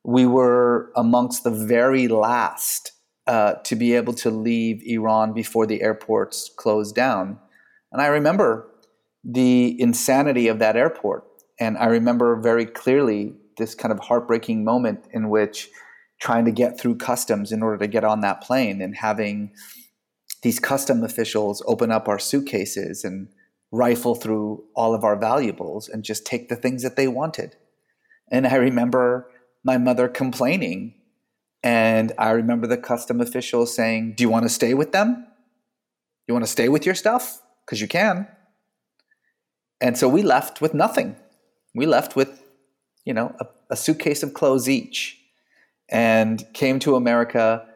[0.04, 2.92] we were amongst the very last
[3.26, 7.38] uh, to be able to leave Iran before the airports closed down.
[7.90, 8.69] And I remember
[9.24, 11.24] the insanity of that airport.
[11.58, 15.68] And I remember very clearly this kind of heartbreaking moment in which
[16.20, 19.52] trying to get through customs in order to get on that plane and having
[20.42, 23.28] these custom officials open up our suitcases and
[23.72, 27.56] rifle through all of our valuables and just take the things that they wanted.
[28.30, 29.30] And I remember
[29.64, 30.94] my mother complaining.
[31.62, 35.26] And I remember the custom officials saying, Do you want to stay with them?
[36.26, 37.40] You want to stay with your stuff?
[37.66, 38.26] Because you can.
[39.80, 41.16] And so we left with nothing.
[41.74, 42.42] We left with,
[43.04, 45.18] you know, a, a suitcase of clothes each
[45.88, 47.66] and came to America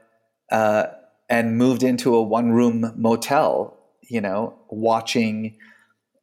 [0.52, 0.86] uh,
[1.28, 5.56] and moved into a one room motel, you know, watching.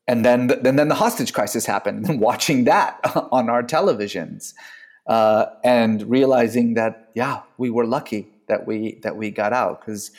[0.07, 2.99] And then, and then the hostage crisis happened, and watching that
[3.31, 4.53] on our televisions.
[5.07, 10.11] uh, and realizing that yeah, we were lucky that we that we got out because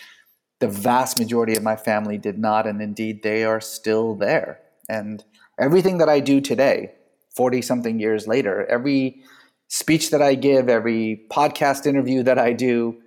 [0.61, 4.61] the vast majority of my family did not, and indeed they are still there.
[4.88, 5.25] And
[5.58, 6.92] everything that I do today,
[7.34, 9.22] forty something years later, every
[9.68, 13.00] speech that I give, every podcast interview that I do,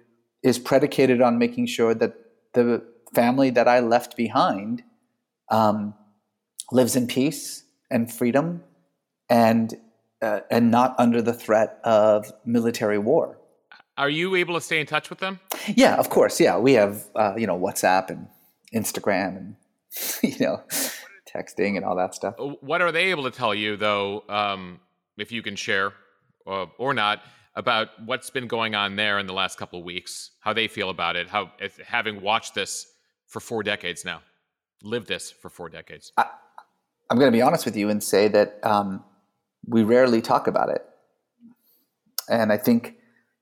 [0.43, 2.15] is predicated on making sure that
[2.53, 4.83] the family that I left behind
[5.49, 5.93] um,
[6.71, 8.63] lives in peace and freedom
[9.29, 9.73] and
[10.21, 13.37] uh, and not under the threat of military war.
[13.97, 15.39] Are you able to stay in touch with them?
[15.67, 16.39] Yeah, of course.
[16.39, 18.27] Yeah, we have uh, you know WhatsApp and
[18.73, 19.55] Instagram and
[20.23, 20.63] you know
[21.35, 22.35] texting and all that stuff.
[22.39, 24.79] Uh, what are they able to tell you though, um,
[25.17, 25.93] if you can share
[26.47, 27.21] uh, or not,
[27.55, 30.31] about what's been going on there in the last couple of weeks?
[30.41, 31.27] How they feel about it?
[31.29, 32.87] How if, having watched this
[33.27, 34.21] for four decades now,
[34.81, 36.11] lived this for four decades.
[36.17, 36.25] I,
[37.11, 39.03] am going to be honest with you and say that um,
[39.67, 40.85] we rarely talk about it.
[42.29, 42.95] And I think,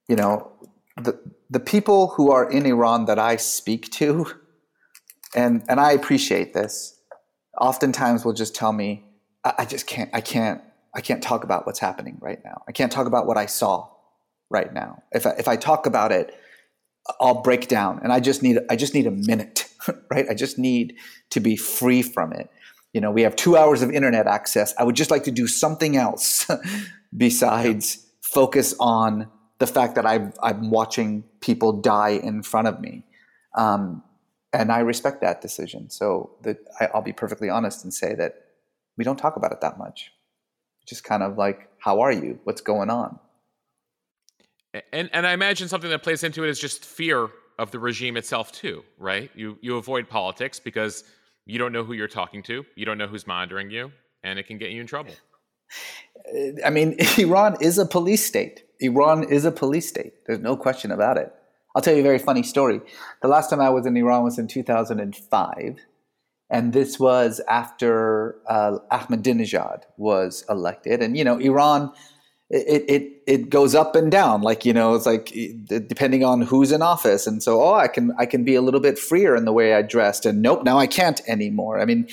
[0.07, 0.51] you know,
[0.97, 4.25] the the people who are in Iran that I speak to,
[5.35, 6.92] and and I appreciate this,
[7.59, 9.05] oftentimes will just tell me,
[9.43, 10.61] I, I just can't, I can't,
[10.93, 12.63] I can't talk about what's happening right now.
[12.67, 13.89] I can't talk about what I saw
[14.49, 15.03] right now.
[15.11, 16.35] If I, if I talk about it,
[17.19, 19.67] I'll break down, and I just need I just need a minute,
[20.09, 20.25] right?
[20.29, 20.95] I just need
[21.31, 22.49] to be free from it
[22.93, 24.73] you know, we have two hours of internet access.
[24.77, 26.47] I would just like to do something else
[27.17, 33.03] besides focus on the fact that i am watching people die in front of me.
[33.55, 34.03] Um,
[34.53, 35.89] and I respect that decision.
[35.89, 38.35] So that I, I'll be perfectly honest and say that
[38.97, 40.11] we don't talk about it that much.
[40.87, 42.39] Just kind of like, how are you?
[42.43, 43.19] What's going on?
[44.91, 48.17] And and I imagine something that plays into it is just fear of the regime
[48.17, 49.29] itself too, right?
[49.35, 51.03] You you avoid politics because
[51.45, 53.91] you don't know who you're talking to, you don't know who's monitoring you,
[54.23, 55.13] and it can get you in trouble.
[56.65, 58.63] I mean, Iran is a police state.
[58.79, 60.25] Iran is a police state.
[60.25, 61.33] There's no question about it.
[61.75, 62.81] I'll tell you a very funny story.
[63.21, 65.77] The last time I was in Iran was in 2005,
[66.49, 71.01] and this was after uh, Ahmadinejad was elected.
[71.01, 71.91] And you know, Iran
[72.53, 75.33] it, it it goes up and down like you know it's like
[75.87, 78.79] depending on who's in office and so oh i can i can be a little
[78.79, 82.07] bit freer in the way i dressed and nope now i can't anymore i mean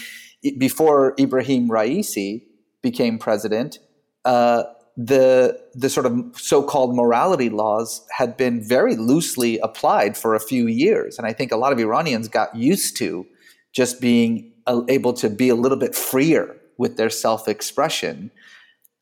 [0.56, 2.42] before ibrahim raisi
[2.82, 3.78] became president
[4.24, 4.64] uh,
[5.02, 10.66] the the sort of so-called morality laws had been very loosely applied for a few
[10.66, 11.16] years.
[11.16, 13.26] And i think a lot of iranians got used to
[13.72, 14.52] just being
[14.88, 18.30] able to be a little bit freer with their self-expression.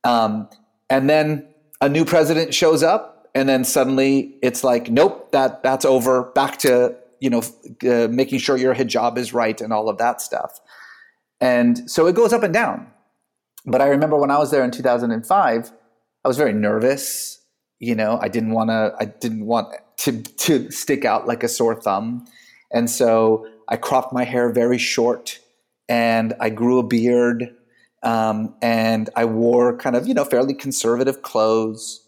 [0.05, 0.49] Um,
[0.89, 1.49] and then
[1.81, 6.31] a new president shows up and then suddenly it's like nope that that's over.
[6.31, 7.43] Back to you know
[7.91, 10.61] uh, making sure your hijab is right and all of that stuff.
[11.41, 12.87] And so it goes up and down.
[13.67, 15.73] But i remember when i was there in 2005
[16.29, 17.41] i was very nervous
[17.79, 21.49] you know i didn't want to i didn't want to to stick out like a
[21.49, 22.27] sore thumb
[22.73, 25.41] and so i cropped my hair very short
[25.89, 27.55] and i grew a beard
[28.03, 32.05] um, and I wore kind of, you know, fairly conservative clothes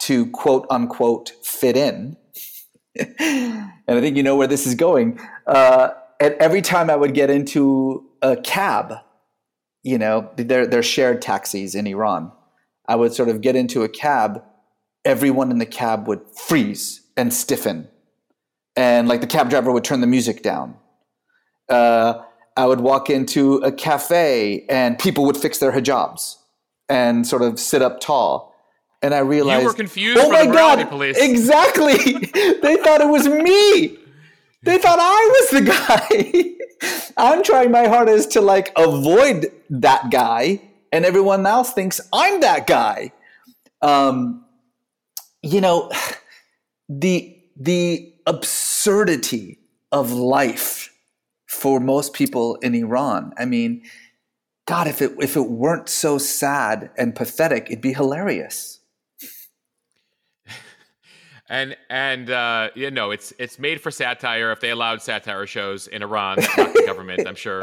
[0.00, 2.16] to quote unquote fit in.
[3.18, 5.18] and I think you know where this is going.
[5.46, 8.94] Uh, and every time I would get into a cab,
[9.82, 12.32] you know, they're, they're shared taxis in Iran.
[12.86, 14.42] I would sort of get into a cab,
[15.04, 17.88] everyone in the cab would freeze and stiffen.
[18.76, 20.76] And like the cab driver would turn the music down.
[21.68, 22.22] Uh,
[22.56, 26.36] I would walk into a cafe and people would fix their hijabs
[26.88, 28.54] and sort of sit up tall.
[29.02, 30.18] And I realized you were confused.
[30.20, 30.88] Oh my god!
[30.88, 31.18] Police.
[31.18, 31.96] Exactly.
[32.62, 33.98] they thought it was me.
[34.62, 35.60] They thought I was the
[36.80, 37.10] guy.
[37.16, 40.62] I'm trying my hardest to like avoid that guy,
[40.94, 43.10] and everyone else thinks I'm that guy.
[43.82, 44.44] Um,
[45.42, 45.90] you know,
[46.88, 49.58] the the absurdity
[49.90, 50.94] of life
[51.46, 53.32] for most people in Iran.
[53.36, 53.82] I mean,
[54.66, 58.78] God, if it if it weren't so sad and pathetic, it'd be hilarious.
[61.48, 64.50] And and uh, you know, it's it's made for satire.
[64.52, 67.62] If they allowed satire shows in Iran, not the government, I'm sure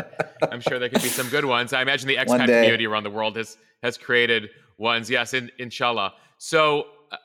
[0.51, 1.73] I'm sure there could be some good ones.
[1.73, 5.09] I imagine the expat community around the world has has created ones.
[5.09, 6.13] Yes, in, inshallah.
[6.37, 7.17] So, uh,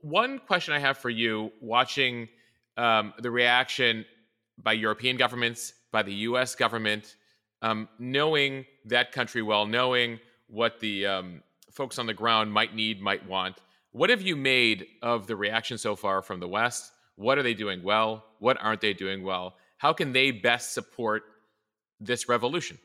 [0.00, 2.28] one question I have for you, watching
[2.76, 4.04] um, the reaction
[4.62, 6.54] by European governments by the U.S.
[6.54, 7.16] government,
[7.62, 13.00] um, knowing that country well, knowing what the um, folks on the ground might need,
[13.00, 13.56] might want.
[13.94, 16.90] What have you made of the reaction so far from the West?
[17.14, 18.24] What are they doing well?
[18.40, 19.54] What aren't they doing well?
[19.76, 21.22] How can they best support
[22.00, 22.78] this revolution?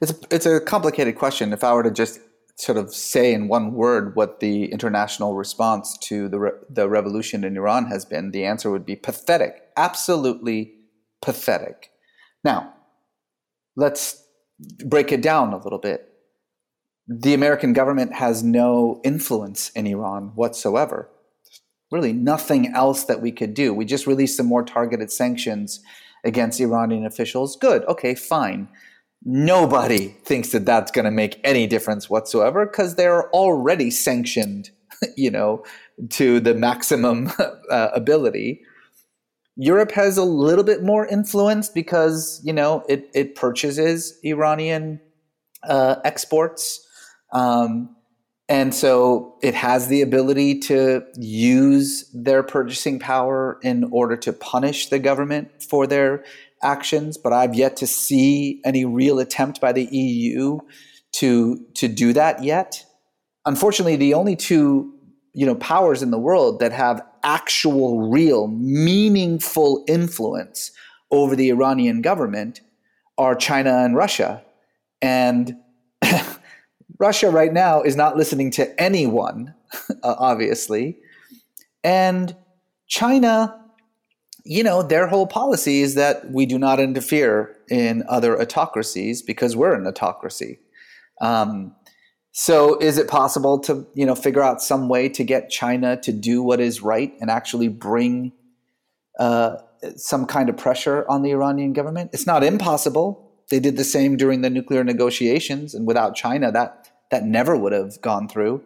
[0.00, 1.52] It's a, it's a complicated question.
[1.52, 2.20] If I were to just
[2.56, 7.44] sort of say in one word what the international response to the, re- the revolution
[7.44, 9.60] in Iran has been, the answer would be pathetic.
[9.76, 10.72] Absolutely
[11.20, 11.90] pathetic.
[12.42, 12.72] Now,
[13.76, 14.24] let's
[14.86, 16.09] break it down a little bit.
[17.12, 21.10] The American government has no influence in Iran whatsoever.
[21.90, 23.74] Really, nothing else that we could do.
[23.74, 25.80] We just released some more targeted sanctions
[26.24, 27.56] against Iranian officials.
[27.56, 28.68] Good, okay, fine
[29.24, 34.70] nobody thinks that that's going to make any difference whatsoever because they're already sanctioned,
[35.16, 35.64] you know,
[36.10, 37.30] to the maximum
[37.70, 38.62] uh, ability.
[39.56, 45.00] Europe has a little bit more influence because you know it it purchases Iranian
[45.64, 46.86] uh, exports,
[47.32, 47.94] um,
[48.50, 54.88] and so it has the ability to use their purchasing power in order to punish
[54.88, 56.24] the government for their
[56.60, 60.58] actions, but I've yet to see any real attempt by the EU
[61.12, 62.84] to to do that yet.
[63.46, 64.94] Unfortunately, the only two
[65.32, 70.72] you know powers in the world that have actual, real, meaningful influence
[71.12, 72.62] over the Iranian government
[73.16, 74.42] are China and Russia,
[75.00, 75.56] and
[76.98, 79.54] Russia right now is not listening to anyone,
[80.02, 80.98] obviously,
[81.84, 82.36] and
[82.86, 83.60] China
[84.44, 89.56] you know, their whole policy is that we do not interfere in other autocracies because
[89.56, 90.58] we're an autocracy.
[91.20, 91.74] Um,
[92.32, 96.12] so, is it possible to you know figure out some way to get China to
[96.12, 98.32] do what is right and actually bring
[99.18, 99.56] uh,
[99.96, 102.10] some kind of pressure on the Iranian government?
[102.12, 103.26] It's not impossible.
[103.50, 106.79] They did the same during the nuclear negotiations, and without China, that
[107.10, 108.62] that never would have gone through.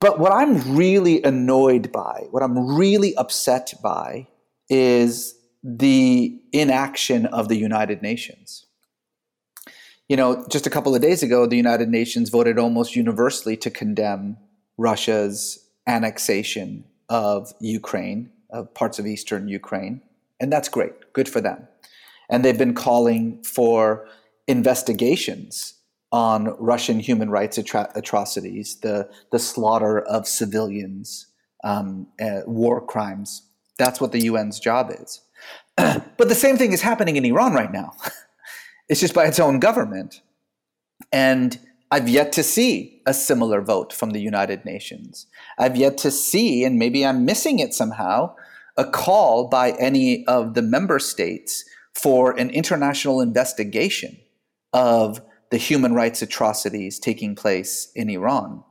[0.00, 4.28] But what I'm really annoyed by, what I'm really upset by,
[4.70, 8.64] is the inaction of the United Nations.
[10.08, 13.70] You know, just a couple of days ago, the United Nations voted almost universally to
[13.70, 14.38] condemn
[14.78, 20.00] Russia's annexation of Ukraine, of parts of eastern Ukraine.
[20.40, 21.68] And that's great, good for them.
[22.30, 24.08] And they've been calling for
[24.48, 25.74] investigations
[26.12, 31.26] on Russian human rights atro- atrocities, the, the slaughter of civilians,
[31.62, 33.48] um, uh, war crimes.
[33.78, 35.20] That's what the UN's job is.
[35.76, 37.92] but the same thing is happening in Iran right now.
[38.88, 40.20] it's just by its own government.
[41.12, 41.58] And
[41.90, 45.26] I've yet to see a similar vote from the United Nations.
[45.58, 48.34] I've yet to see, and maybe I'm missing it somehow,
[48.76, 54.16] a call by any of the member states for an international investigation
[54.72, 58.62] of the human rights atrocities taking place in Iran.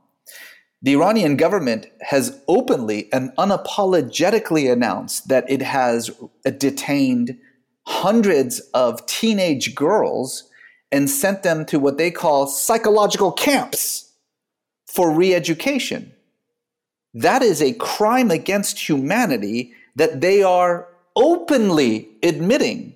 [0.82, 6.10] The Iranian government has openly and unapologetically announced that it has
[6.58, 7.38] detained
[7.86, 10.48] hundreds of teenage girls
[10.90, 14.12] and sent them to what they call psychological camps
[14.86, 16.12] for re education.
[17.12, 22.94] That is a crime against humanity that they are openly admitting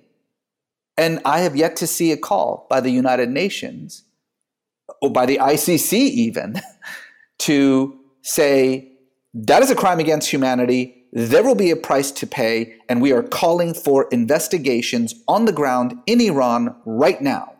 [0.97, 4.03] and I have yet to see a call by the United Nations
[5.01, 6.61] or by the ICC even
[7.39, 8.91] to say
[9.33, 11.03] that is a crime against humanity.
[11.11, 15.53] There will be a price to pay, and we are calling for investigations on the
[15.53, 17.53] ground in Iran right now.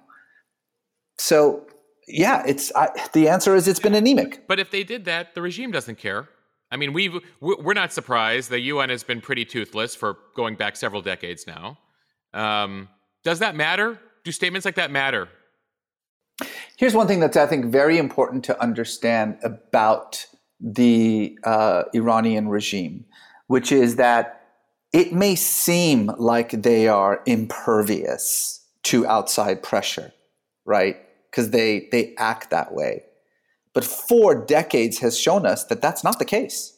[1.18, 1.66] So,
[2.08, 4.48] yeah, it's I, the answer is it's been anemic.
[4.48, 6.28] But if they did that, the regime doesn't care.
[6.72, 8.50] I mean, we've we're not surprised.
[8.50, 11.78] The UN has been pretty toothless for going back several decades now.
[12.34, 12.90] Um,
[13.26, 14.00] does that matter?
[14.24, 15.28] Do statements like that matter?
[16.78, 20.26] Here's one thing that's, I think, very important to understand about
[20.60, 23.04] the uh, Iranian regime,
[23.48, 24.42] which is that
[24.94, 30.14] it may seem like they are impervious to outside pressure,
[30.64, 30.98] right?
[31.32, 33.04] Because they, they act that way.
[33.74, 36.75] But four decades has shown us that that's not the case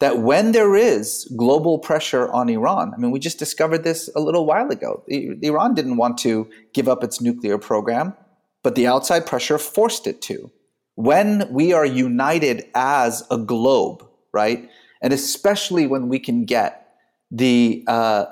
[0.00, 4.20] that when there is global pressure on Iran, I mean, we just discovered this a
[4.20, 5.02] little while ago.
[5.08, 8.14] Iran didn't want to give up its nuclear program,
[8.62, 10.50] but the outside pressure forced it to.
[10.94, 14.68] When we are united as a globe, right,
[15.00, 16.88] and especially when we can get
[17.30, 18.26] the uh,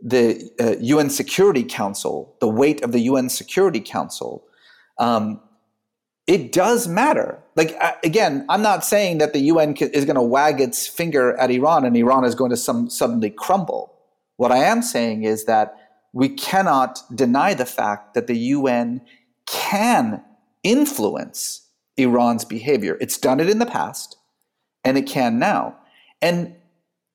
[0.00, 4.44] the uh, UN Security Council, the weight of the UN Security Council,
[4.98, 5.40] um,
[6.26, 7.42] it does matter.
[7.54, 11.50] Like again, I'm not saying that the UN is going to wag its finger at
[11.50, 13.94] Iran and Iran is going to some, suddenly crumble.
[14.36, 15.76] What I am saying is that
[16.12, 19.02] we cannot deny the fact that the UN
[19.46, 20.22] can
[20.62, 22.98] influence Iran's behavior.
[23.00, 24.16] It's done it in the past,
[24.84, 25.76] and it can now.
[26.20, 26.56] And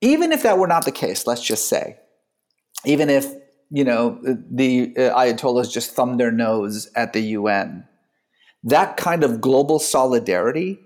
[0.01, 1.97] even if that were not the case, let's just say,
[2.85, 3.27] even if
[3.69, 7.87] you know the uh, Ayatollahs just thumb their nose at the UN
[8.63, 10.79] that kind of global solidarity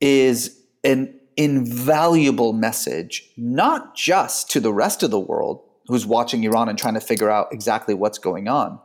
[0.00, 6.68] is an invaluable message, not just to the rest of the world who's watching Iran
[6.68, 8.78] and trying to figure out exactly what's going on,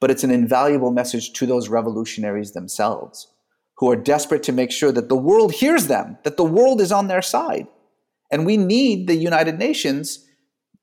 [0.00, 3.28] but it's an invaluable message to those revolutionaries themselves
[3.76, 6.92] who are desperate to make sure that the world hears them, that the world is
[6.92, 7.66] on their side.
[8.30, 10.26] And we need the United Nations.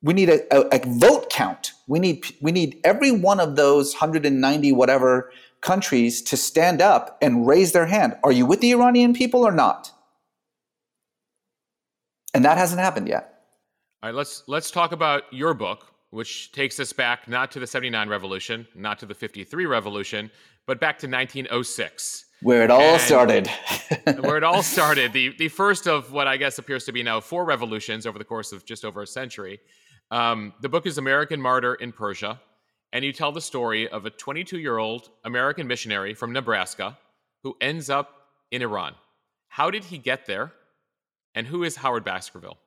[0.01, 1.73] We need a, a, a vote count.
[1.87, 5.31] We need we need every one of those 190 whatever
[5.61, 8.15] countries to stand up and raise their hand.
[8.23, 9.91] Are you with the Iranian people or not?
[12.33, 13.41] And that hasn't happened yet.
[14.03, 17.65] All right, let's let's talk about your book, which takes us back not to the
[17.65, 20.29] 79 revolution, not to the 53 revolution,
[20.67, 22.25] but back to 1906.
[22.43, 23.47] Where it all and started.
[24.19, 25.13] where it all started.
[25.13, 28.25] The the first of what I guess appears to be now four revolutions over the
[28.25, 29.59] course of just over a century.
[30.11, 32.39] Um, the book is American Martyr in Persia,
[32.93, 36.97] and you tell the story of a 22 year old American missionary from Nebraska
[37.43, 38.13] who ends up
[38.51, 38.95] in Iran.
[39.49, 40.53] How did he get there?
[41.35, 42.57] And who is Howard Baskerville?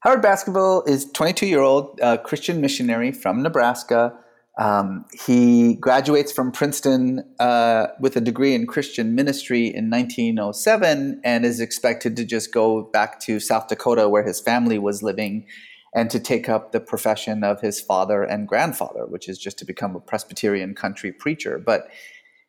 [0.00, 4.14] Howard Baskerville is 22 year old uh, Christian missionary from Nebraska.
[4.58, 11.44] Um, he graduates from Princeton uh, with a degree in Christian ministry in 1907 and
[11.44, 15.46] is expected to just go back to South Dakota where his family was living
[15.94, 19.64] and to take up the profession of his father and grandfather, which is just to
[19.64, 21.58] become a Presbyterian country preacher.
[21.58, 21.88] But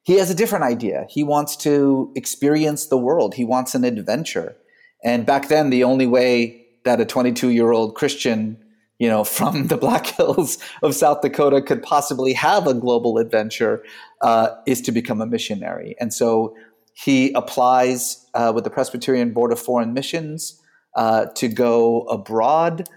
[0.03, 1.05] he has a different idea.
[1.09, 4.55] He wants to experience the world, he wants an adventure.
[5.03, 8.57] And back then, the only way that a 22 year old Christian,
[8.97, 13.83] you know, from the Black Hills of South Dakota could possibly have a global adventure
[14.21, 15.95] uh, is to become a missionary.
[15.99, 16.55] And so
[16.93, 20.61] he applies uh, with the Presbyterian Board of Foreign Missions
[20.95, 22.89] uh, to go abroad.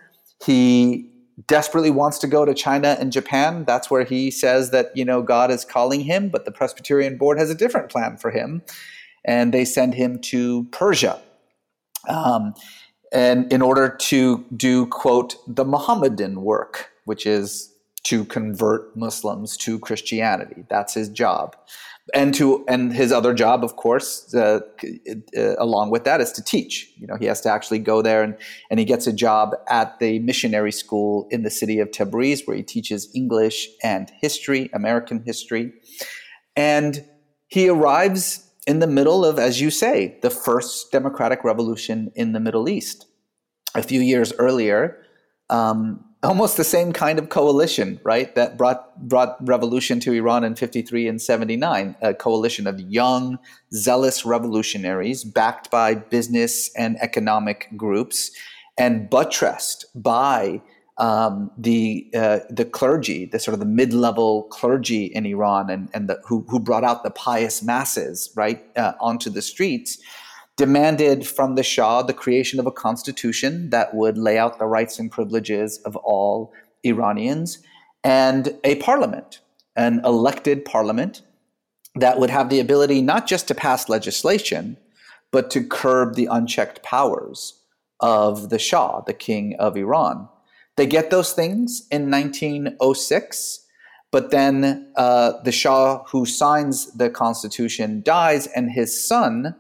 [0.45, 1.09] He
[1.47, 3.64] desperately wants to go to China and Japan.
[3.64, 7.38] That's where he says that, you know, God is calling him, but the Presbyterian Board
[7.38, 8.62] has a different plan for him.
[9.24, 11.20] And they send him to Persia
[12.09, 12.55] um,
[13.12, 17.72] and in order to do, quote, the Mohammedan work, which is
[18.05, 20.65] to convert Muslims to Christianity.
[20.69, 21.57] That's his job.
[22.15, 24.61] And to and his other job, of course, uh,
[25.37, 26.91] uh, along with that, is to teach.
[26.97, 28.37] You know, he has to actually go there, and
[28.71, 32.57] and he gets a job at the missionary school in the city of Tabriz, where
[32.57, 35.73] he teaches English and history, American history,
[36.57, 37.05] and
[37.47, 42.41] he arrives in the middle of, as you say, the first democratic revolution in the
[42.41, 43.07] Middle East.
[43.75, 45.03] A few years earlier,
[45.51, 50.55] um, almost the same kind of coalition, right, that brought brought revolution to Iran in
[50.55, 53.39] 53 and 79, a coalition of young,
[53.73, 58.31] zealous revolutionaries backed by business and economic groups
[58.79, 60.62] and buttressed by
[60.99, 65.89] um, the uh, the clergy, the sort of the mid level clergy in Iran, and
[65.95, 69.99] and the, who who brought out the pious masses right uh, onto the streets,
[70.57, 74.99] demanded from the Shah the creation of a constitution that would lay out the rights
[74.99, 76.53] and privileges of all
[76.85, 77.59] Iranians,
[78.05, 79.41] and a parliament,
[79.77, 81.23] an elected parliament
[81.95, 84.77] that would have the ability not just to pass legislation,
[85.31, 87.61] but to curb the unchecked powers
[88.01, 90.29] of the Shah, the king of Iran.
[90.77, 93.67] They get those things in 1906,
[94.11, 99.55] but then uh, the Shah who signs the Constitution dies, and his son,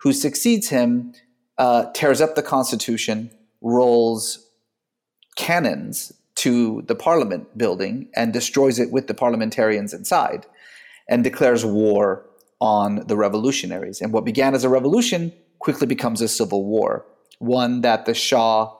[0.00, 1.12] who succeeds him,
[1.58, 3.30] uh, tears up the Constitution,
[3.60, 4.46] rolls
[5.36, 10.46] cannons to the Parliament building, and destroys it with the parliamentarians inside,
[11.08, 12.26] and declares war
[12.60, 14.00] on the revolutionaries.
[14.00, 17.04] And what began as a revolution quickly becomes a civil war,
[17.38, 18.72] one that the Shah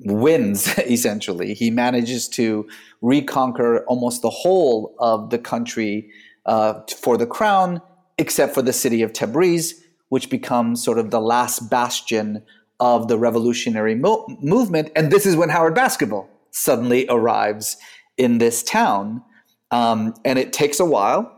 [0.00, 1.54] wins essentially.
[1.54, 2.68] He manages to
[3.02, 6.10] reconquer almost the whole of the country
[6.46, 7.82] uh, for the crown,
[8.18, 9.74] except for the city of Tabriz,
[10.08, 12.42] which becomes sort of the last bastion
[12.78, 14.90] of the revolutionary mo- movement.
[14.94, 17.76] And this is when Howard Baskerville suddenly arrives
[18.16, 19.22] in this town.
[19.70, 21.32] Um, and it takes a while.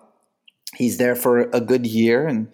[0.75, 2.49] He's there for a good year and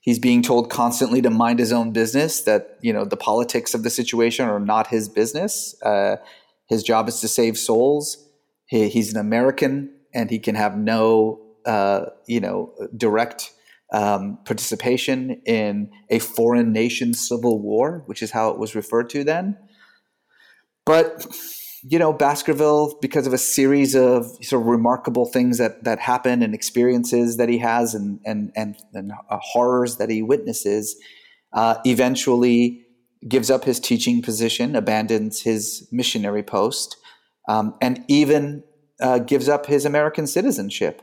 [0.00, 3.82] he's being told constantly to mind his own business that you know the politics of
[3.82, 6.16] the situation are not his business uh,
[6.68, 8.26] his job is to save souls
[8.66, 13.52] he, he's an american and he can have no uh, you know direct
[13.92, 19.24] um, participation in a foreign nation civil war which is how it was referred to
[19.24, 19.56] then.
[20.86, 21.26] But
[21.82, 26.42] you know, Baskerville, because of a series of sort of remarkable things that that happen
[26.42, 30.96] and experiences that he has and and and, and uh, horrors that he witnesses,
[31.52, 32.84] uh, eventually
[33.28, 36.96] gives up his teaching position, abandons his missionary post,
[37.48, 38.62] um, and even
[39.00, 41.02] uh, gives up his American citizenship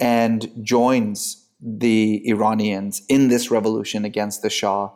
[0.00, 4.90] and joins the Iranians in this revolution against the Shah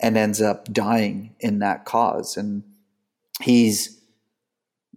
[0.00, 2.36] and ends up dying in that cause.
[2.36, 2.62] And
[3.40, 4.00] he's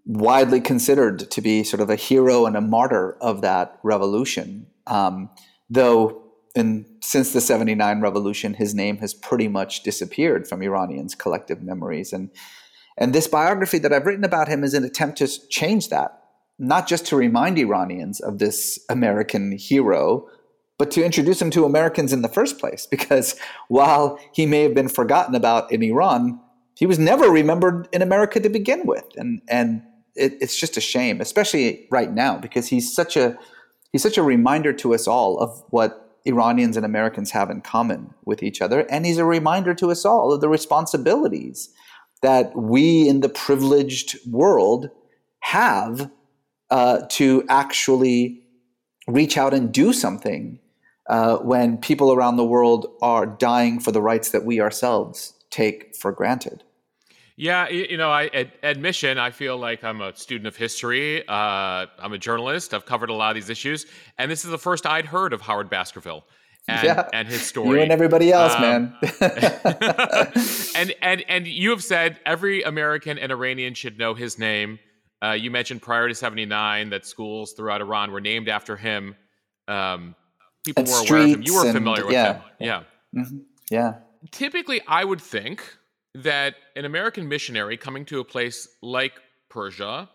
[0.05, 4.67] widely considered to be sort of a hero and a martyr of that revolution.
[4.87, 5.29] Um,
[5.69, 6.21] though,
[6.55, 12.11] in, since the 79 revolution, his name has pretty much disappeared from Iranians' collective memories.
[12.11, 12.29] And,
[12.97, 16.23] and this biography that I've written about him is an attempt to change that,
[16.59, 20.27] not just to remind Iranians of this American hero
[20.81, 22.87] but to introduce him to Americans in the first place.
[22.87, 23.35] Because
[23.67, 26.39] while he may have been forgotten about in Iran,
[26.73, 29.83] he was never remembered in America to begin with, and and
[30.15, 33.37] it, it's just a shame, especially right now, because he's such a
[33.91, 38.15] he's such a reminder to us all of what Iranians and Americans have in common
[38.25, 41.69] with each other, and he's a reminder to us all of the responsibilities
[42.23, 44.89] that we in the privileged world
[45.41, 46.09] have
[46.71, 48.41] uh, to actually
[49.07, 50.57] reach out and do something
[51.11, 55.93] uh, when people around the world are dying for the rights that we ourselves take
[55.93, 56.63] for granted.
[57.35, 61.27] Yeah, you know, I at admission, I feel like I'm a student of history.
[61.27, 62.73] Uh, I'm a journalist.
[62.73, 63.87] I've covered a lot of these issues,
[64.17, 66.23] and this is the first I'd heard of Howard Baskerville
[66.67, 67.09] and, yeah.
[67.13, 67.77] and his story.
[67.77, 68.95] You and everybody else, um, man.
[70.75, 74.79] and and and you have said every American and Iranian should know his name.
[75.21, 79.15] Uh, you mentioned prior to '79 that schools throughout Iran were named after him.
[79.67, 80.15] Um,
[80.63, 81.41] people were aware of him.
[81.43, 82.41] You were familiar with yeah, him.
[82.59, 82.83] Yeah.
[83.15, 83.37] Mm-hmm.
[83.69, 83.93] Yeah.
[84.31, 85.63] Typically, I would think
[86.13, 89.13] that an American missionary coming to a place like
[89.49, 90.09] Persia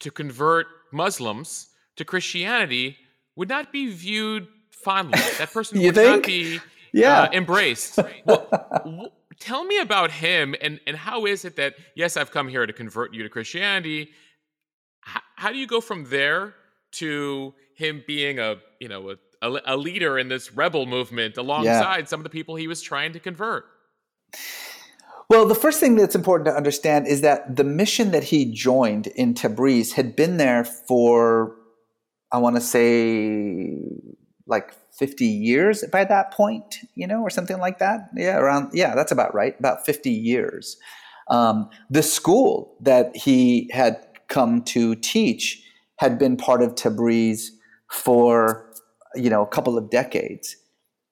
[0.00, 2.96] to convert Muslims to Christianity
[3.36, 5.20] would not be viewed fondly.
[5.38, 6.16] That person would think?
[6.16, 6.60] not be
[6.92, 7.22] yeah.
[7.22, 7.98] uh, embraced.
[8.24, 12.66] well, tell me about him and, and how is it that, yes, I've come here
[12.66, 14.10] to convert you to Christianity.
[15.06, 16.54] H- how do you go from there
[16.92, 21.98] to him being a, you know, a a, a leader in this rebel movement alongside
[21.98, 22.04] yeah.
[22.04, 23.64] some of the people he was trying to convert.
[25.30, 29.08] Well, the first thing that's important to understand is that the mission that he joined
[29.08, 31.54] in Tabriz had been there for,
[32.32, 33.78] I want to say,
[34.46, 38.08] like 50 years by that point, you know, or something like that.
[38.16, 40.78] Yeah, around, yeah, that's about right, about 50 years.
[41.28, 45.62] Um, the school that he had come to teach
[45.96, 47.48] had been part of Tabriz
[47.90, 48.67] for
[49.14, 50.56] you know a couple of decades,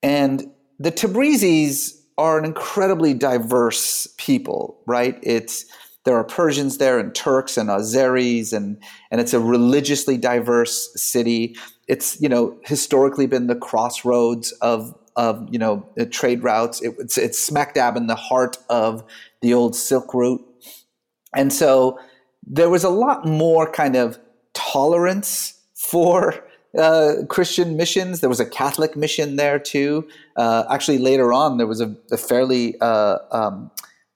[0.03, 5.19] and the Tabrizis are an incredibly diverse people, right?
[5.21, 5.65] It's
[6.05, 8.81] there are Persians there and Turks and Azeris and
[9.11, 11.55] and it's a religiously diverse city.
[11.87, 16.81] It's you know historically been the crossroads of of you know trade routes.
[16.81, 19.03] It, it's it's smack dab in the heart of
[19.41, 20.41] the old Silk Route,
[21.35, 21.99] and so
[22.45, 24.17] there was a lot more kind of
[24.53, 26.46] tolerance for
[26.77, 28.21] uh, Christian missions.
[28.21, 30.07] There was a Catholic mission there too.
[30.35, 33.71] Uh, actually, later on, there was a, a fairly uh, um,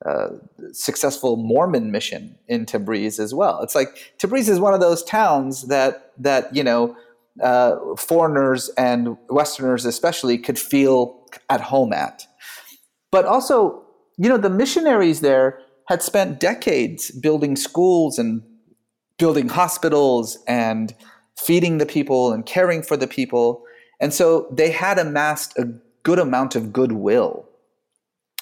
[0.05, 0.29] uh,
[0.71, 3.61] successful Mormon mission in Tabriz as well.
[3.61, 6.95] It's like Tabriz is one of those towns that that you know
[7.41, 12.25] uh, foreigners and Westerners especially could feel at home at.
[13.11, 13.83] But also,
[14.17, 18.41] you know, the missionaries there had spent decades building schools and
[19.17, 20.95] building hospitals and
[21.37, 23.63] feeding the people and caring for the people.
[23.99, 25.73] And so they had amassed a
[26.03, 27.47] good amount of goodwill,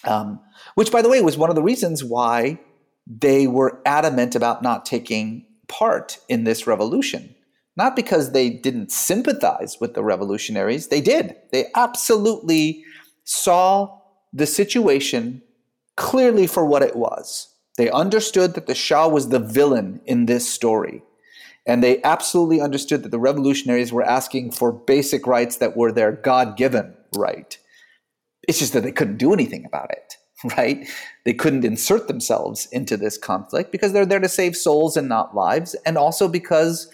[0.05, 0.39] um,
[0.75, 2.59] which, by the way, was one of the reasons why
[3.05, 7.35] they were adamant about not taking part in this revolution.
[7.75, 11.35] Not because they didn't sympathize with the revolutionaries, they did.
[11.51, 12.83] They absolutely
[13.23, 13.99] saw
[14.33, 15.41] the situation
[15.95, 17.53] clearly for what it was.
[17.77, 21.01] They understood that the Shah was the villain in this story.
[21.65, 26.11] And they absolutely understood that the revolutionaries were asking for basic rights that were their
[26.11, 27.57] God given right.
[28.47, 30.15] It's just that they couldn't do anything about it,
[30.57, 30.87] right?
[31.25, 35.35] They couldn't insert themselves into this conflict because they're there to save souls and not
[35.35, 35.75] lives.
[35.85, 36.89] And also because,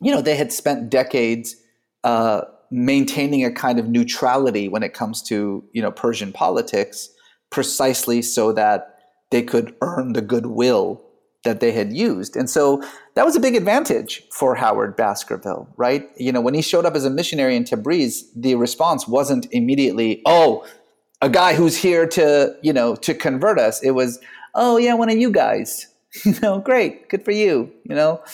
[0.00, 1.56] you know, they had spent decades
[2.04, 7.08] uh, maintaining a kind of neutrality when it comes to, you know, Persian politics,
[7.50, 8.98] precisely so that
[9.30, 11.02] they could earn the goodwill
[11.44, 12.36] that they had used.
[12.36, 12.82] And so
[13.20, 16.08] that was a big advantage for Howard Baskerville, right?
[16.16, 20.22] You know, when he showed up as a missionary in Tabriz, the response wasn't immediately,
[20.24, 20.66] oh,
[21.20, 23.82] a guy who's here to, you know, to convert us.
[23.82, 24.20] It was,
[24.54, 25.86] oh, yeah, one of you guys.
[26.24, 28.24] you know, great, good for you, you know.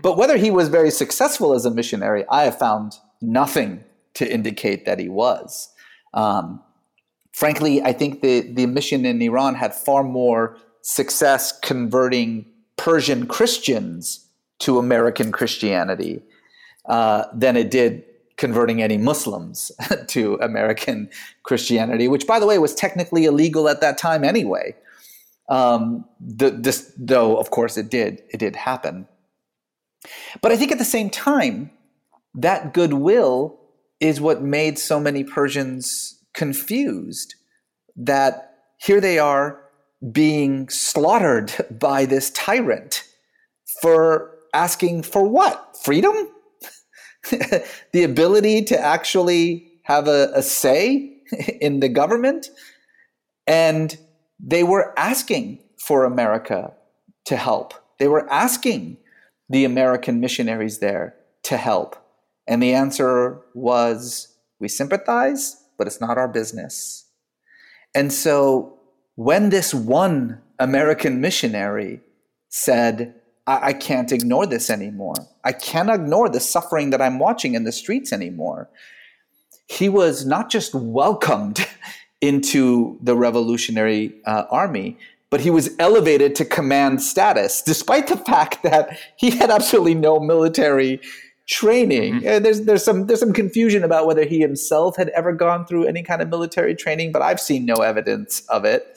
[0.00, 3.82] but whether he was very successful as a missionary, I have found nothing
[4.14, 5.74] to indicate that he was.
[6.14, 6.62] Um,
[7.32, 12.46] frankly, I think the, the mission in Iran had far more success converting
[12.80, 14.26] Persian Christians
[14.60, 16.22] to American Christianity
[16.86, 18.04] uh, than it did
[18.38, 19.70] converting any Muslims
[20.06, 21.10] to American
[21.42, 24.74] Christianity, which, by the way, was technically illegal at that time anyway.
[25.50, 29.06] Um, the, this, though, of course, it did it did happen.
[30.40, 31.70] But I think at the same time,
[32.34, 33.60] that goodwill
[34.00, 37.34] is what made so many Persians confused.
[37.94, 39.59] That here they are
[40.12, 43.04] being slaughtered by this tyrant
[43.82, 45.76] for asking for what?
[45.82, 46.14] Freedom?
[47.92, 51.16] the ability to actually have a, a say
[51.60, 52.48] in the government?
[53.46, 53.96] And
[54.38, 56.72] they were asking for America
[57.26, 57.74] to help.
[57.98, 58.96] They were asking
[59.48, 61.96] the American missionaries there to help.
[62.46, 67.06] And the answer was we sympathize, but it's not our business.
[67.94, 68.79] And so
[69.16, 72.00] when this one American missionary
[72.48, 73.14] said,
[73.46, 77.64] I, I can't ignore this anymore, I can't ignore the suffering that I'm watching in
[77.64, 78.68] the streets anymore,
[79.68, 81.66] he was not just welcomed
[82.20, 84.98] into the Revolutionary uh, Army,
[85.30, 90.18] but he was elevated to command status, despite the fact that he had absolutely no
[90.18, 91.00] military
[91.50, 92.14] training.
[92.14, 92.28] Mm-hmm.
[92.28, 95.84] Uh, there's there's some there's some confusion about whether he himself had ever gone through
[95.84, 98.96] any kind of military training, but I've seen no evidence of it.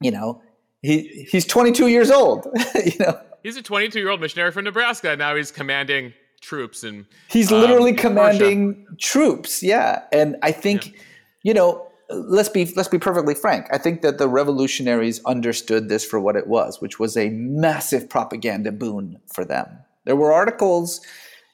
[0.00, 0.42] You know,
[0.82, 2.46] he he's 22 years old.
[2.84, 5.16] you know, he's a 22 year old missionary from Nebraska.
[5.16, 6.12] Now he's commanding
[6.42, 9.62] troops and he's literally um, commanding troops.
[9.62, 11.00] Yeah, and I think yeah.
[11.44, 13.66] you know let's be let's be perfectly frank.
[13.72, 18.10] I think that the revolutionaries understood this for what it was, which was a massive
[18.10, 19.66] propaganda boon for them.
[20.04, 21.00] There were articles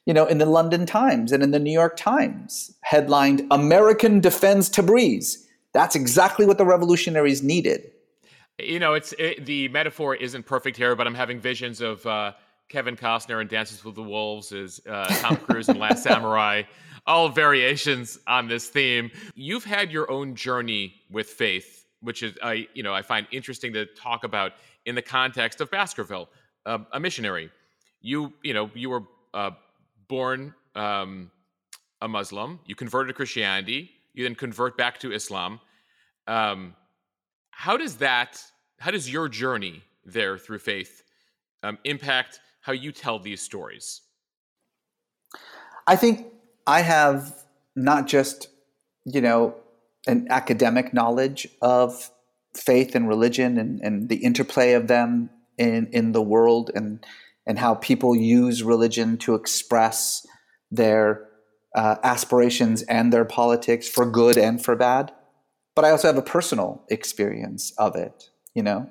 [0.07, 4.68] you know, in the London Times and in the New York Times, headlined "American defends
[4.68, 7.90] Tabriz." That's exactly what the revolutionaries needed.
[8.59, 12.32] You know, it's it, the metaphor isn't perfect here, but I'm having visions of uh,
[12.68, 16.62] Kevin Costner and Dances with the Wolves as uh, Tom Cruise and Last Samurai.
[17.07, 19.11] All variations on this theme.
[19.34, 23.72] You've had your own journey with faith, which is I you know I find interesting
[23.74, 24.53] to talk about
[24.86, 26.28] in the context of Baskerville,
[26.66, 27.51] uh, a missionary.
[28.01, 29.03] You you know you were
[29.34, 29.51] uh,
[30.11, 31.31] born um,
[32.03, 35.61] a Muslim, you convert to Christianity, you then convert back to Islam.
[36.27, 36.75] Um,
[37.53, 38.43] how does that,
[38.79, 41.03] how does your journey there through faith
[41.63, 44.03] um, impact how you tell these stories?
[45.87, 46.27] I think
[46.67, 47.45] I have
[47.77, 48.49] not just,
[49.05, 49.55] you know,
[50.07, 52.11] an academic knowledge of
[52.55, 57.05] faith and religion and, and the interplay of them in, in the world and
[57.47, 60.26] and how people use religion to express
[60.70, 61.28] their
[61.74, 65.12] uh, aspirations and their politics for good and for bad.
[65.74, 68.91] But I also have a personal experience of it, you know.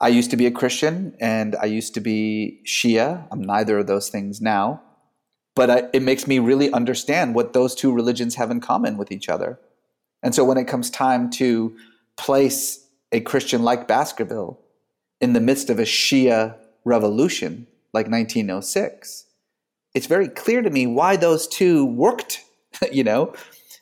[0.00, 3.26] I used to be a Christian and I used to be Shia.
[3.30, 4.82] I'm neither of those things now.
[5.54, 9.12] But I, it makes me really understand what those two religions have in common with
[9.12, 9.60] each other.
[10.22, 11.76] And so when it comes time to
[12.16, 14.58] place a Christian like Baskerville
[15.20, 19.26] in the midst of a Shia revolution like 1906,
[19.94, 22.44] it's very clear to me why those two worked.
[22.92, 23.34] you know,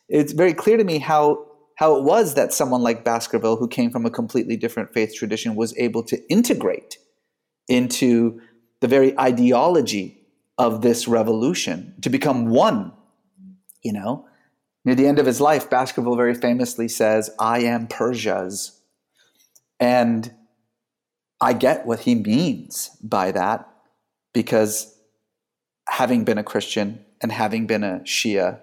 [0.08, 1.46] it's very clear to me how
[1.76, 5.54] how it was that someone like Baskerville, who came from a completely different faith tradition,
[5.54, 6.98] was able to integrate
[7.68, 8.38] into
[8.80, 10.26] the very ideology
[10.58, 12.92] of this revolution to become one.
[13.82, 14.26] You know,
[14.84, 18.82] near the end of his life, Baskerville very famously says, "I am Persia's,"
[19.78, 20.34] and
[21.40, 23.68] I get what he means by that
[24.32, 24.94] because
[25.88, 28.60] having been a Christian and having been a Shia,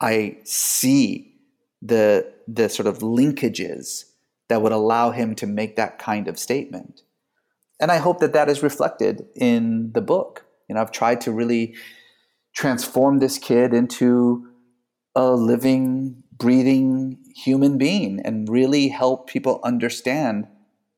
[0.00, 1.34] I see
[1.82, 4.04] the the sort of linkages
[4.48, 7.02] that would allow him to make that kind of statement.
[7.80, 10.44] And I hope that that is reflected in the book.
[10.68, 11.74] You know, I've tried to really
[12.54, 14.48] transform this kid into
[15.14, 20.46] a living, breathing human being and really help people understand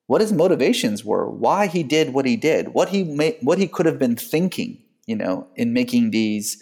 [0.08, 3.68] what his motivations were, why he did what he did, what he may, what he
[3.68, 6.60] could have been thinking, you know, in making these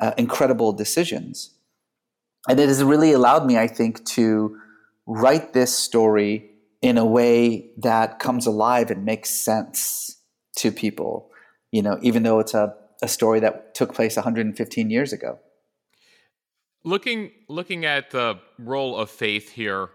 [0.00, 1.54] uh, incredible decisions.
[2.46, 4.58] And it has really allowed me, I think, to
[5.06, 6.50] write this story
[6.82, 10.18] in a way that comes alive and makes sense
[10.56, 11.30] to people,
[11.72, 15.38] you know, even though it's a, a story that took place 115 years ago.
[16.84, 19.88] Looking looking at the role of faith here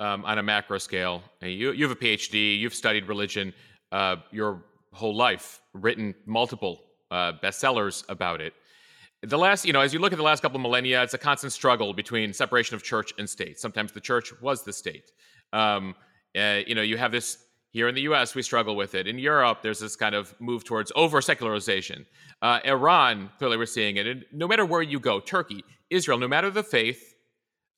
[0.00, 1.22] um, on a macro scale.
[1.42, 3.52] You, you have a PhD, you've studied religion
[3.92, 8.54] uh, your whole life, written multiple uh, bestsellers about it.
[9.22, 11.18] The last, you know, as you look at the last couple of millennia, it's a
[11.18, 13.58] constant struggle between separation of church and state.
[13.58, 15.10] Sometimes the church was the state.
[15.52, 15.94] Um,
[16.36, 17.38] uh, you know, you have this
[17.70, 19.06] Here in the US, we struggle with it.
[19.06, 22.06] In Europe, there's this kind of move towards over secularization.
[22.40, 24.06] Uh, Iran, clearly, we're seeing it.
[24.06, 27.14] And no matter where you go, Turkey, Israel, no matter the faith,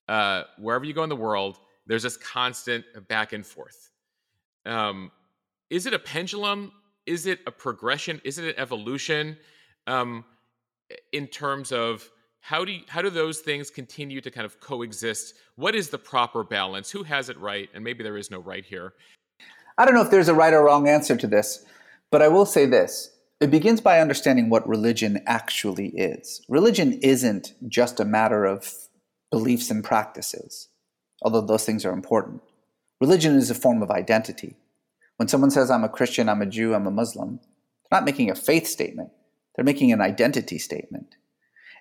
[0.08, 3.90] uh, wherever you go in the world, there's this constant back and forth.
[4.66, 5.10] Um,
[5.70, 6.72] is it a pendulum?
[7.06, 8.20] Is it a progression?
[8.24, 9.36] Is it an evolution?
[9.86, 10.24] Um,
[11.12, 12.08] in terms of
[12.40, 15.34] how do you, how do those things continue to kind of coexist?
[15.56, 16.90] What is the proper balance?
[16.90, 17.68] Who has it right?
[17.74, 18.94] And maybe there is no right here.
[19.78, 21.64] I don't know if there's a right or wrong answer to this,
[22.10, 23.10] but I will say this.
[23.40, 26.42] It begins by understanding what religion actually is.
[26.48, 28.74] Religion isn't just a matter of
[29.30, 30.68] beliefs and practices,
[31.22, 32.42] although those things are important.
[33.00, 34.56] Religion is a form of identity.
[35.16, 38.30] When someone says, I'm a Christian, I'm a Jew, I'm a Muslim, they're not making
[38.30, 39.10] a faith statement,
[39.54, 41.16] they're making an identity statement.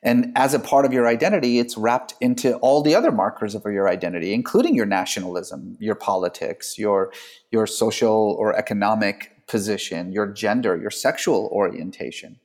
[0.01, 3.63] And as a part of your identity, it's wrapped into all the other markers of
[3.65, 7.11] your identity, including your nationalism, your politics, your,
[7.51, 12.39] your social or economic position, your gender, your sexual orientation.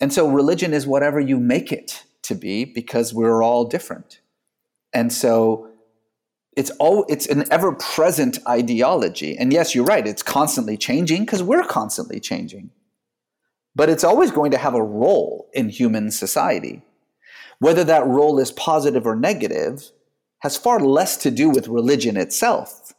[0.00, 4.20] And so religion is whatever you make it to be because we're all different.
[4.92, 5.67] And so
[6.58, 9.38] it's all it's an ever-present ideology.
[9.38, 12.70] And yes, you're right, it's constantly changing because we're constantly changing
[13.78, 16.82] but it's always going to have a role in human society.
[17.60, 19.92] Whether that role is positive or negative
[20.40, 22.92] has far less to do with religion itself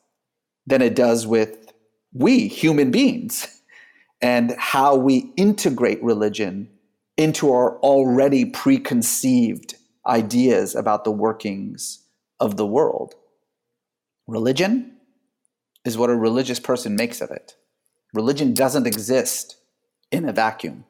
[0.65, 1.73] than it does with
[2.13, 3.61] we, human beings,
[4.21, 6.69] and how we integrate religion
[7.17, 9.75] into our already preconceived
[10.07, 12.05] ideas about the workings
[12.39, 13.15] of the world.
[14.29, 14.97] Religion
[15.85, 17.55] is what a religious person makes of it.
[18.13, 19.57] Religion doesn't exist
[20.11, 20.85] in a vacuum.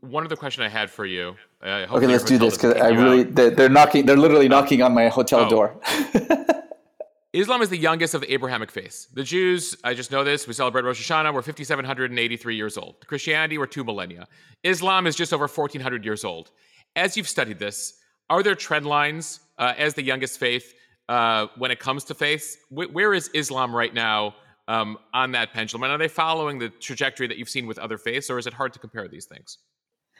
[0.00, 1.36] One other question I had for you.
[1.62, 4.06] Uh, okay, let's do this because I really they're, they're, knocking.
[4.06, 5.50] They're literally knocking on my hotel oh.
[5.50, 5.80] door.
[7.34, 9.06] Islam is the youngest of the Abrahamic faiths.
[9.12, 13.06] The Jews, I just know this, we celebrate Rosh Hashanah, we're 5,783 years old.
[13.06, 14.26] Christianity, we're two millennia.
[14.64, 16.50] Islam is just over 1,400 years old.
[16.96, 20.74] As you've studied this, are there trend lines uh, as the youngest faith
[21.08, 22.56] uh, when it comes to faith.
[22.68, 24.34] Wh- where is Islam right now
[24.66, 25.84] um, on that pendulum?
[25.84, 28.54] And are they following the trajectory that you've seen with other faiths, or is it
[28.54, 29.58] hard to compare these things?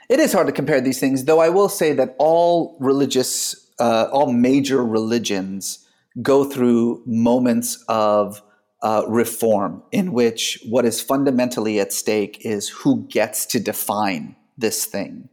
[0.09, 4.09] It is hard to compare these things, though I will say that all religious, uh,
[4.11, 5.86] all major religions
[6.22, 8.43] go through moments of
[8.82, 14.84] uh, reform in which what is fundamentally at stake is who gets to define this
[14.84, 15.28] thing.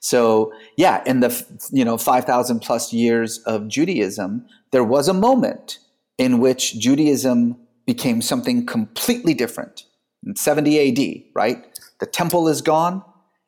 [0.00, 5.78] So, yeah, in the you know 5,000 plus years of Judaism, there was a moment
[6.18, 9.84] in which Judaism became something completely different.
[10.26, 11.64] In 70 AD, right?
[12.00, 13.02] The temple is gone,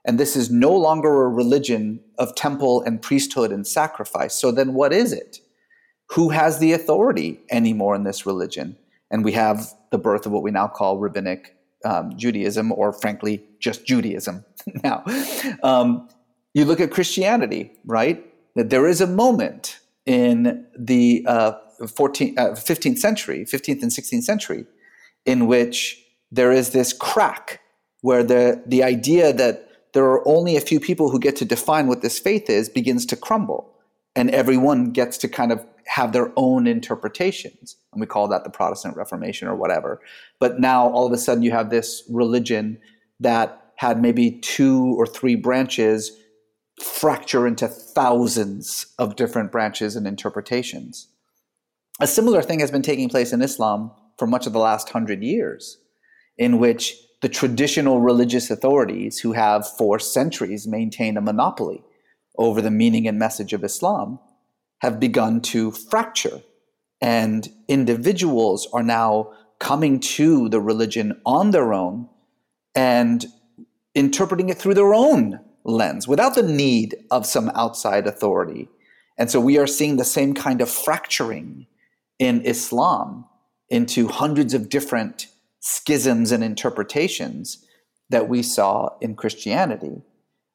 [0.05, 4.35] and this is no longer a religion of temple and priesthood and sacrifice.
[4.35, 5.39] So then what is it?
[6.11, 8.77] Who has the authority anymore in this religion?
[9.11, 13.45] And we have the birth of what we now call rabbinic um, Judaism, or frankly,
[13.59, 14.45] just Judaism
[14.83, 15.05] now.
[15.63, 16.09] Um,
[16.55, 18.25] you look at Christianity, right?
[18.55, 24.67] There is a moment in the uh, 14th, uh, 15th century, 15th and 16th century,
[25.25, 27.61] in which there is this crack
[28.03, 31.87] where the, the idea that there are only a few people who get to define
[31.87, 33.73] what this faith is begins to crumble.
[34.17, 37.77] And everyone gets to kind of have their own interpretations.
[37.93, 40.01] And we call that the Protestant Reformation or whatever.
[40.39, 42.79] But now all of a sudden you have this religion
[43.19, 46.13] that had maybe two or three branches
[46.81, 51.09] fracture into thousands of different branches and interpretations.
[52.01, 55.23] A similar thing has been taking place in Islam for much of the last hundred
[55.23, 55.79] years,
[56.39, 61.85] in which the traditional religious authorities, who have for centuries maintained a monopoly
[62.39, 64.19] over the meaning and message of Islam,
[64.79, 66.41] have begun to fracture.
[67.03, 72.09] And individuals are now coming to the religion on their own
[72.75, 73.27] and
[73.95, 78.69] interpreting it through their own lens without the need of some outside authority.
[79.19, 81.67] And so we are seeing the same kind of fracturing
[82.19, 83.27] in Islam
[83.69, 85.27] into hundreds of different
[85.61, 87.65] schisms and interpretations
[88.09, 90.03] that we saw in Christianity.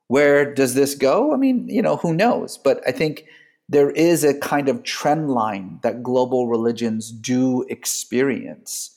[0.08, 1.34] Where does this go?
[1.34, 2.58] I mean, you know, who knows?
[2.58, 3.26] But I think
[3.70, 8.96] there is a kind of trend line that global religions do experience.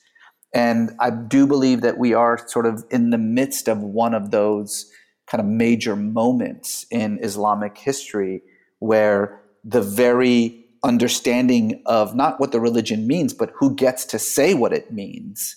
[0.52, 4.30] And I do believe that we are sort of in the midst of one of
[4.30, 4.90] those
[5.30, 8.42] kind of major moments in Islamic history
[8.78, 14.54] where the very understanding of not what the religion means, but who gets to say
[14.54, 15.56] what it means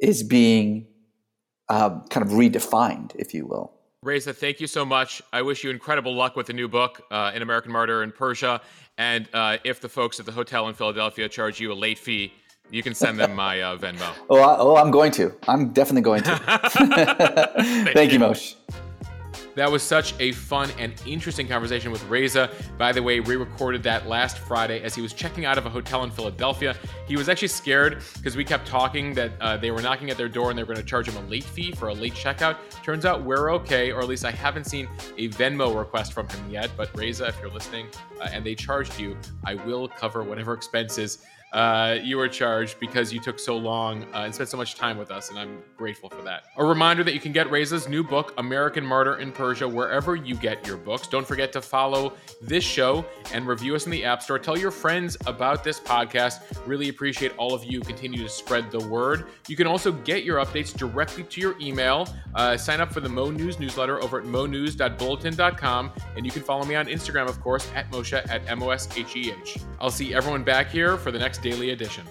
[0.00, 0.86] is being
[1.68, 3.72] um, kind of redefined, if you will.
[4.02, 5.22] Reza, thank you so much.
[5.32, 8.60] I wish you incredible luck with the new book, uh, American Martyr in Persia.
[8.98, 12.32] And uh, if the folks at the hotel in Philadelphia charge you a late fee
[12.70, 14.12] You can send them my uh, Venmo.
[14.30, 15.34] oh, I, oh, I'm going to.
[15.48, 16.36] I'm definitely going to.
[16.68, 18.56] Thank, Thank you, Mosheh.
[19.54, 22.50] That was such a fun and interesting conversation with Reza.
[22.76, 25.70] By the way, we recorded that last Friday as he was checking out of a
[25.70, 26.74] hotel in Philadelphia.
[27.06, 30.28] He was actually scared because we kept talking that uh, they were knocking at their
[30.28, 32.56] door and they were going to charge him a late fee for a late checkout.
[32.82, 34.88] Turns out we're okay, or at least I haven't seen
[35.18, 36.70] a Venmo request from him yet.
[36.76, 37.86] But Reza, if you're listening
[38.20, 41.24] uh, and they charged you, I will cover whatever expenses
[41.54, 44.98] uh, you were charged because you took so long uh, and spent so much time
[44.98, 46.46] with us, and I'm grateful for that.
[46.56, 50.34] A reminder that you can get Reza's new book, American Martyr in Persia, wherever you
[50.34, 51.06] get your books.
[51.06, 54.36] Don't forget to follow this show and review us in the App Store.
[54.36, 56.40] Tell your friends about this podcast.
[56.66, 59.26] Really appreciate all of you continue to spread the word.
[59.46, 62.08] You can also get your updates directly to your email.
[62.34, 66.64] Uh, sign up for the Mo News newsletter over at monews.bulletin.com, and you can follow
[66.64, 69.58] me on Instagram, of course, at Mosheh at M O S H E H.
[69.80, 72.06] I'll see everyone back here for the next daily edition.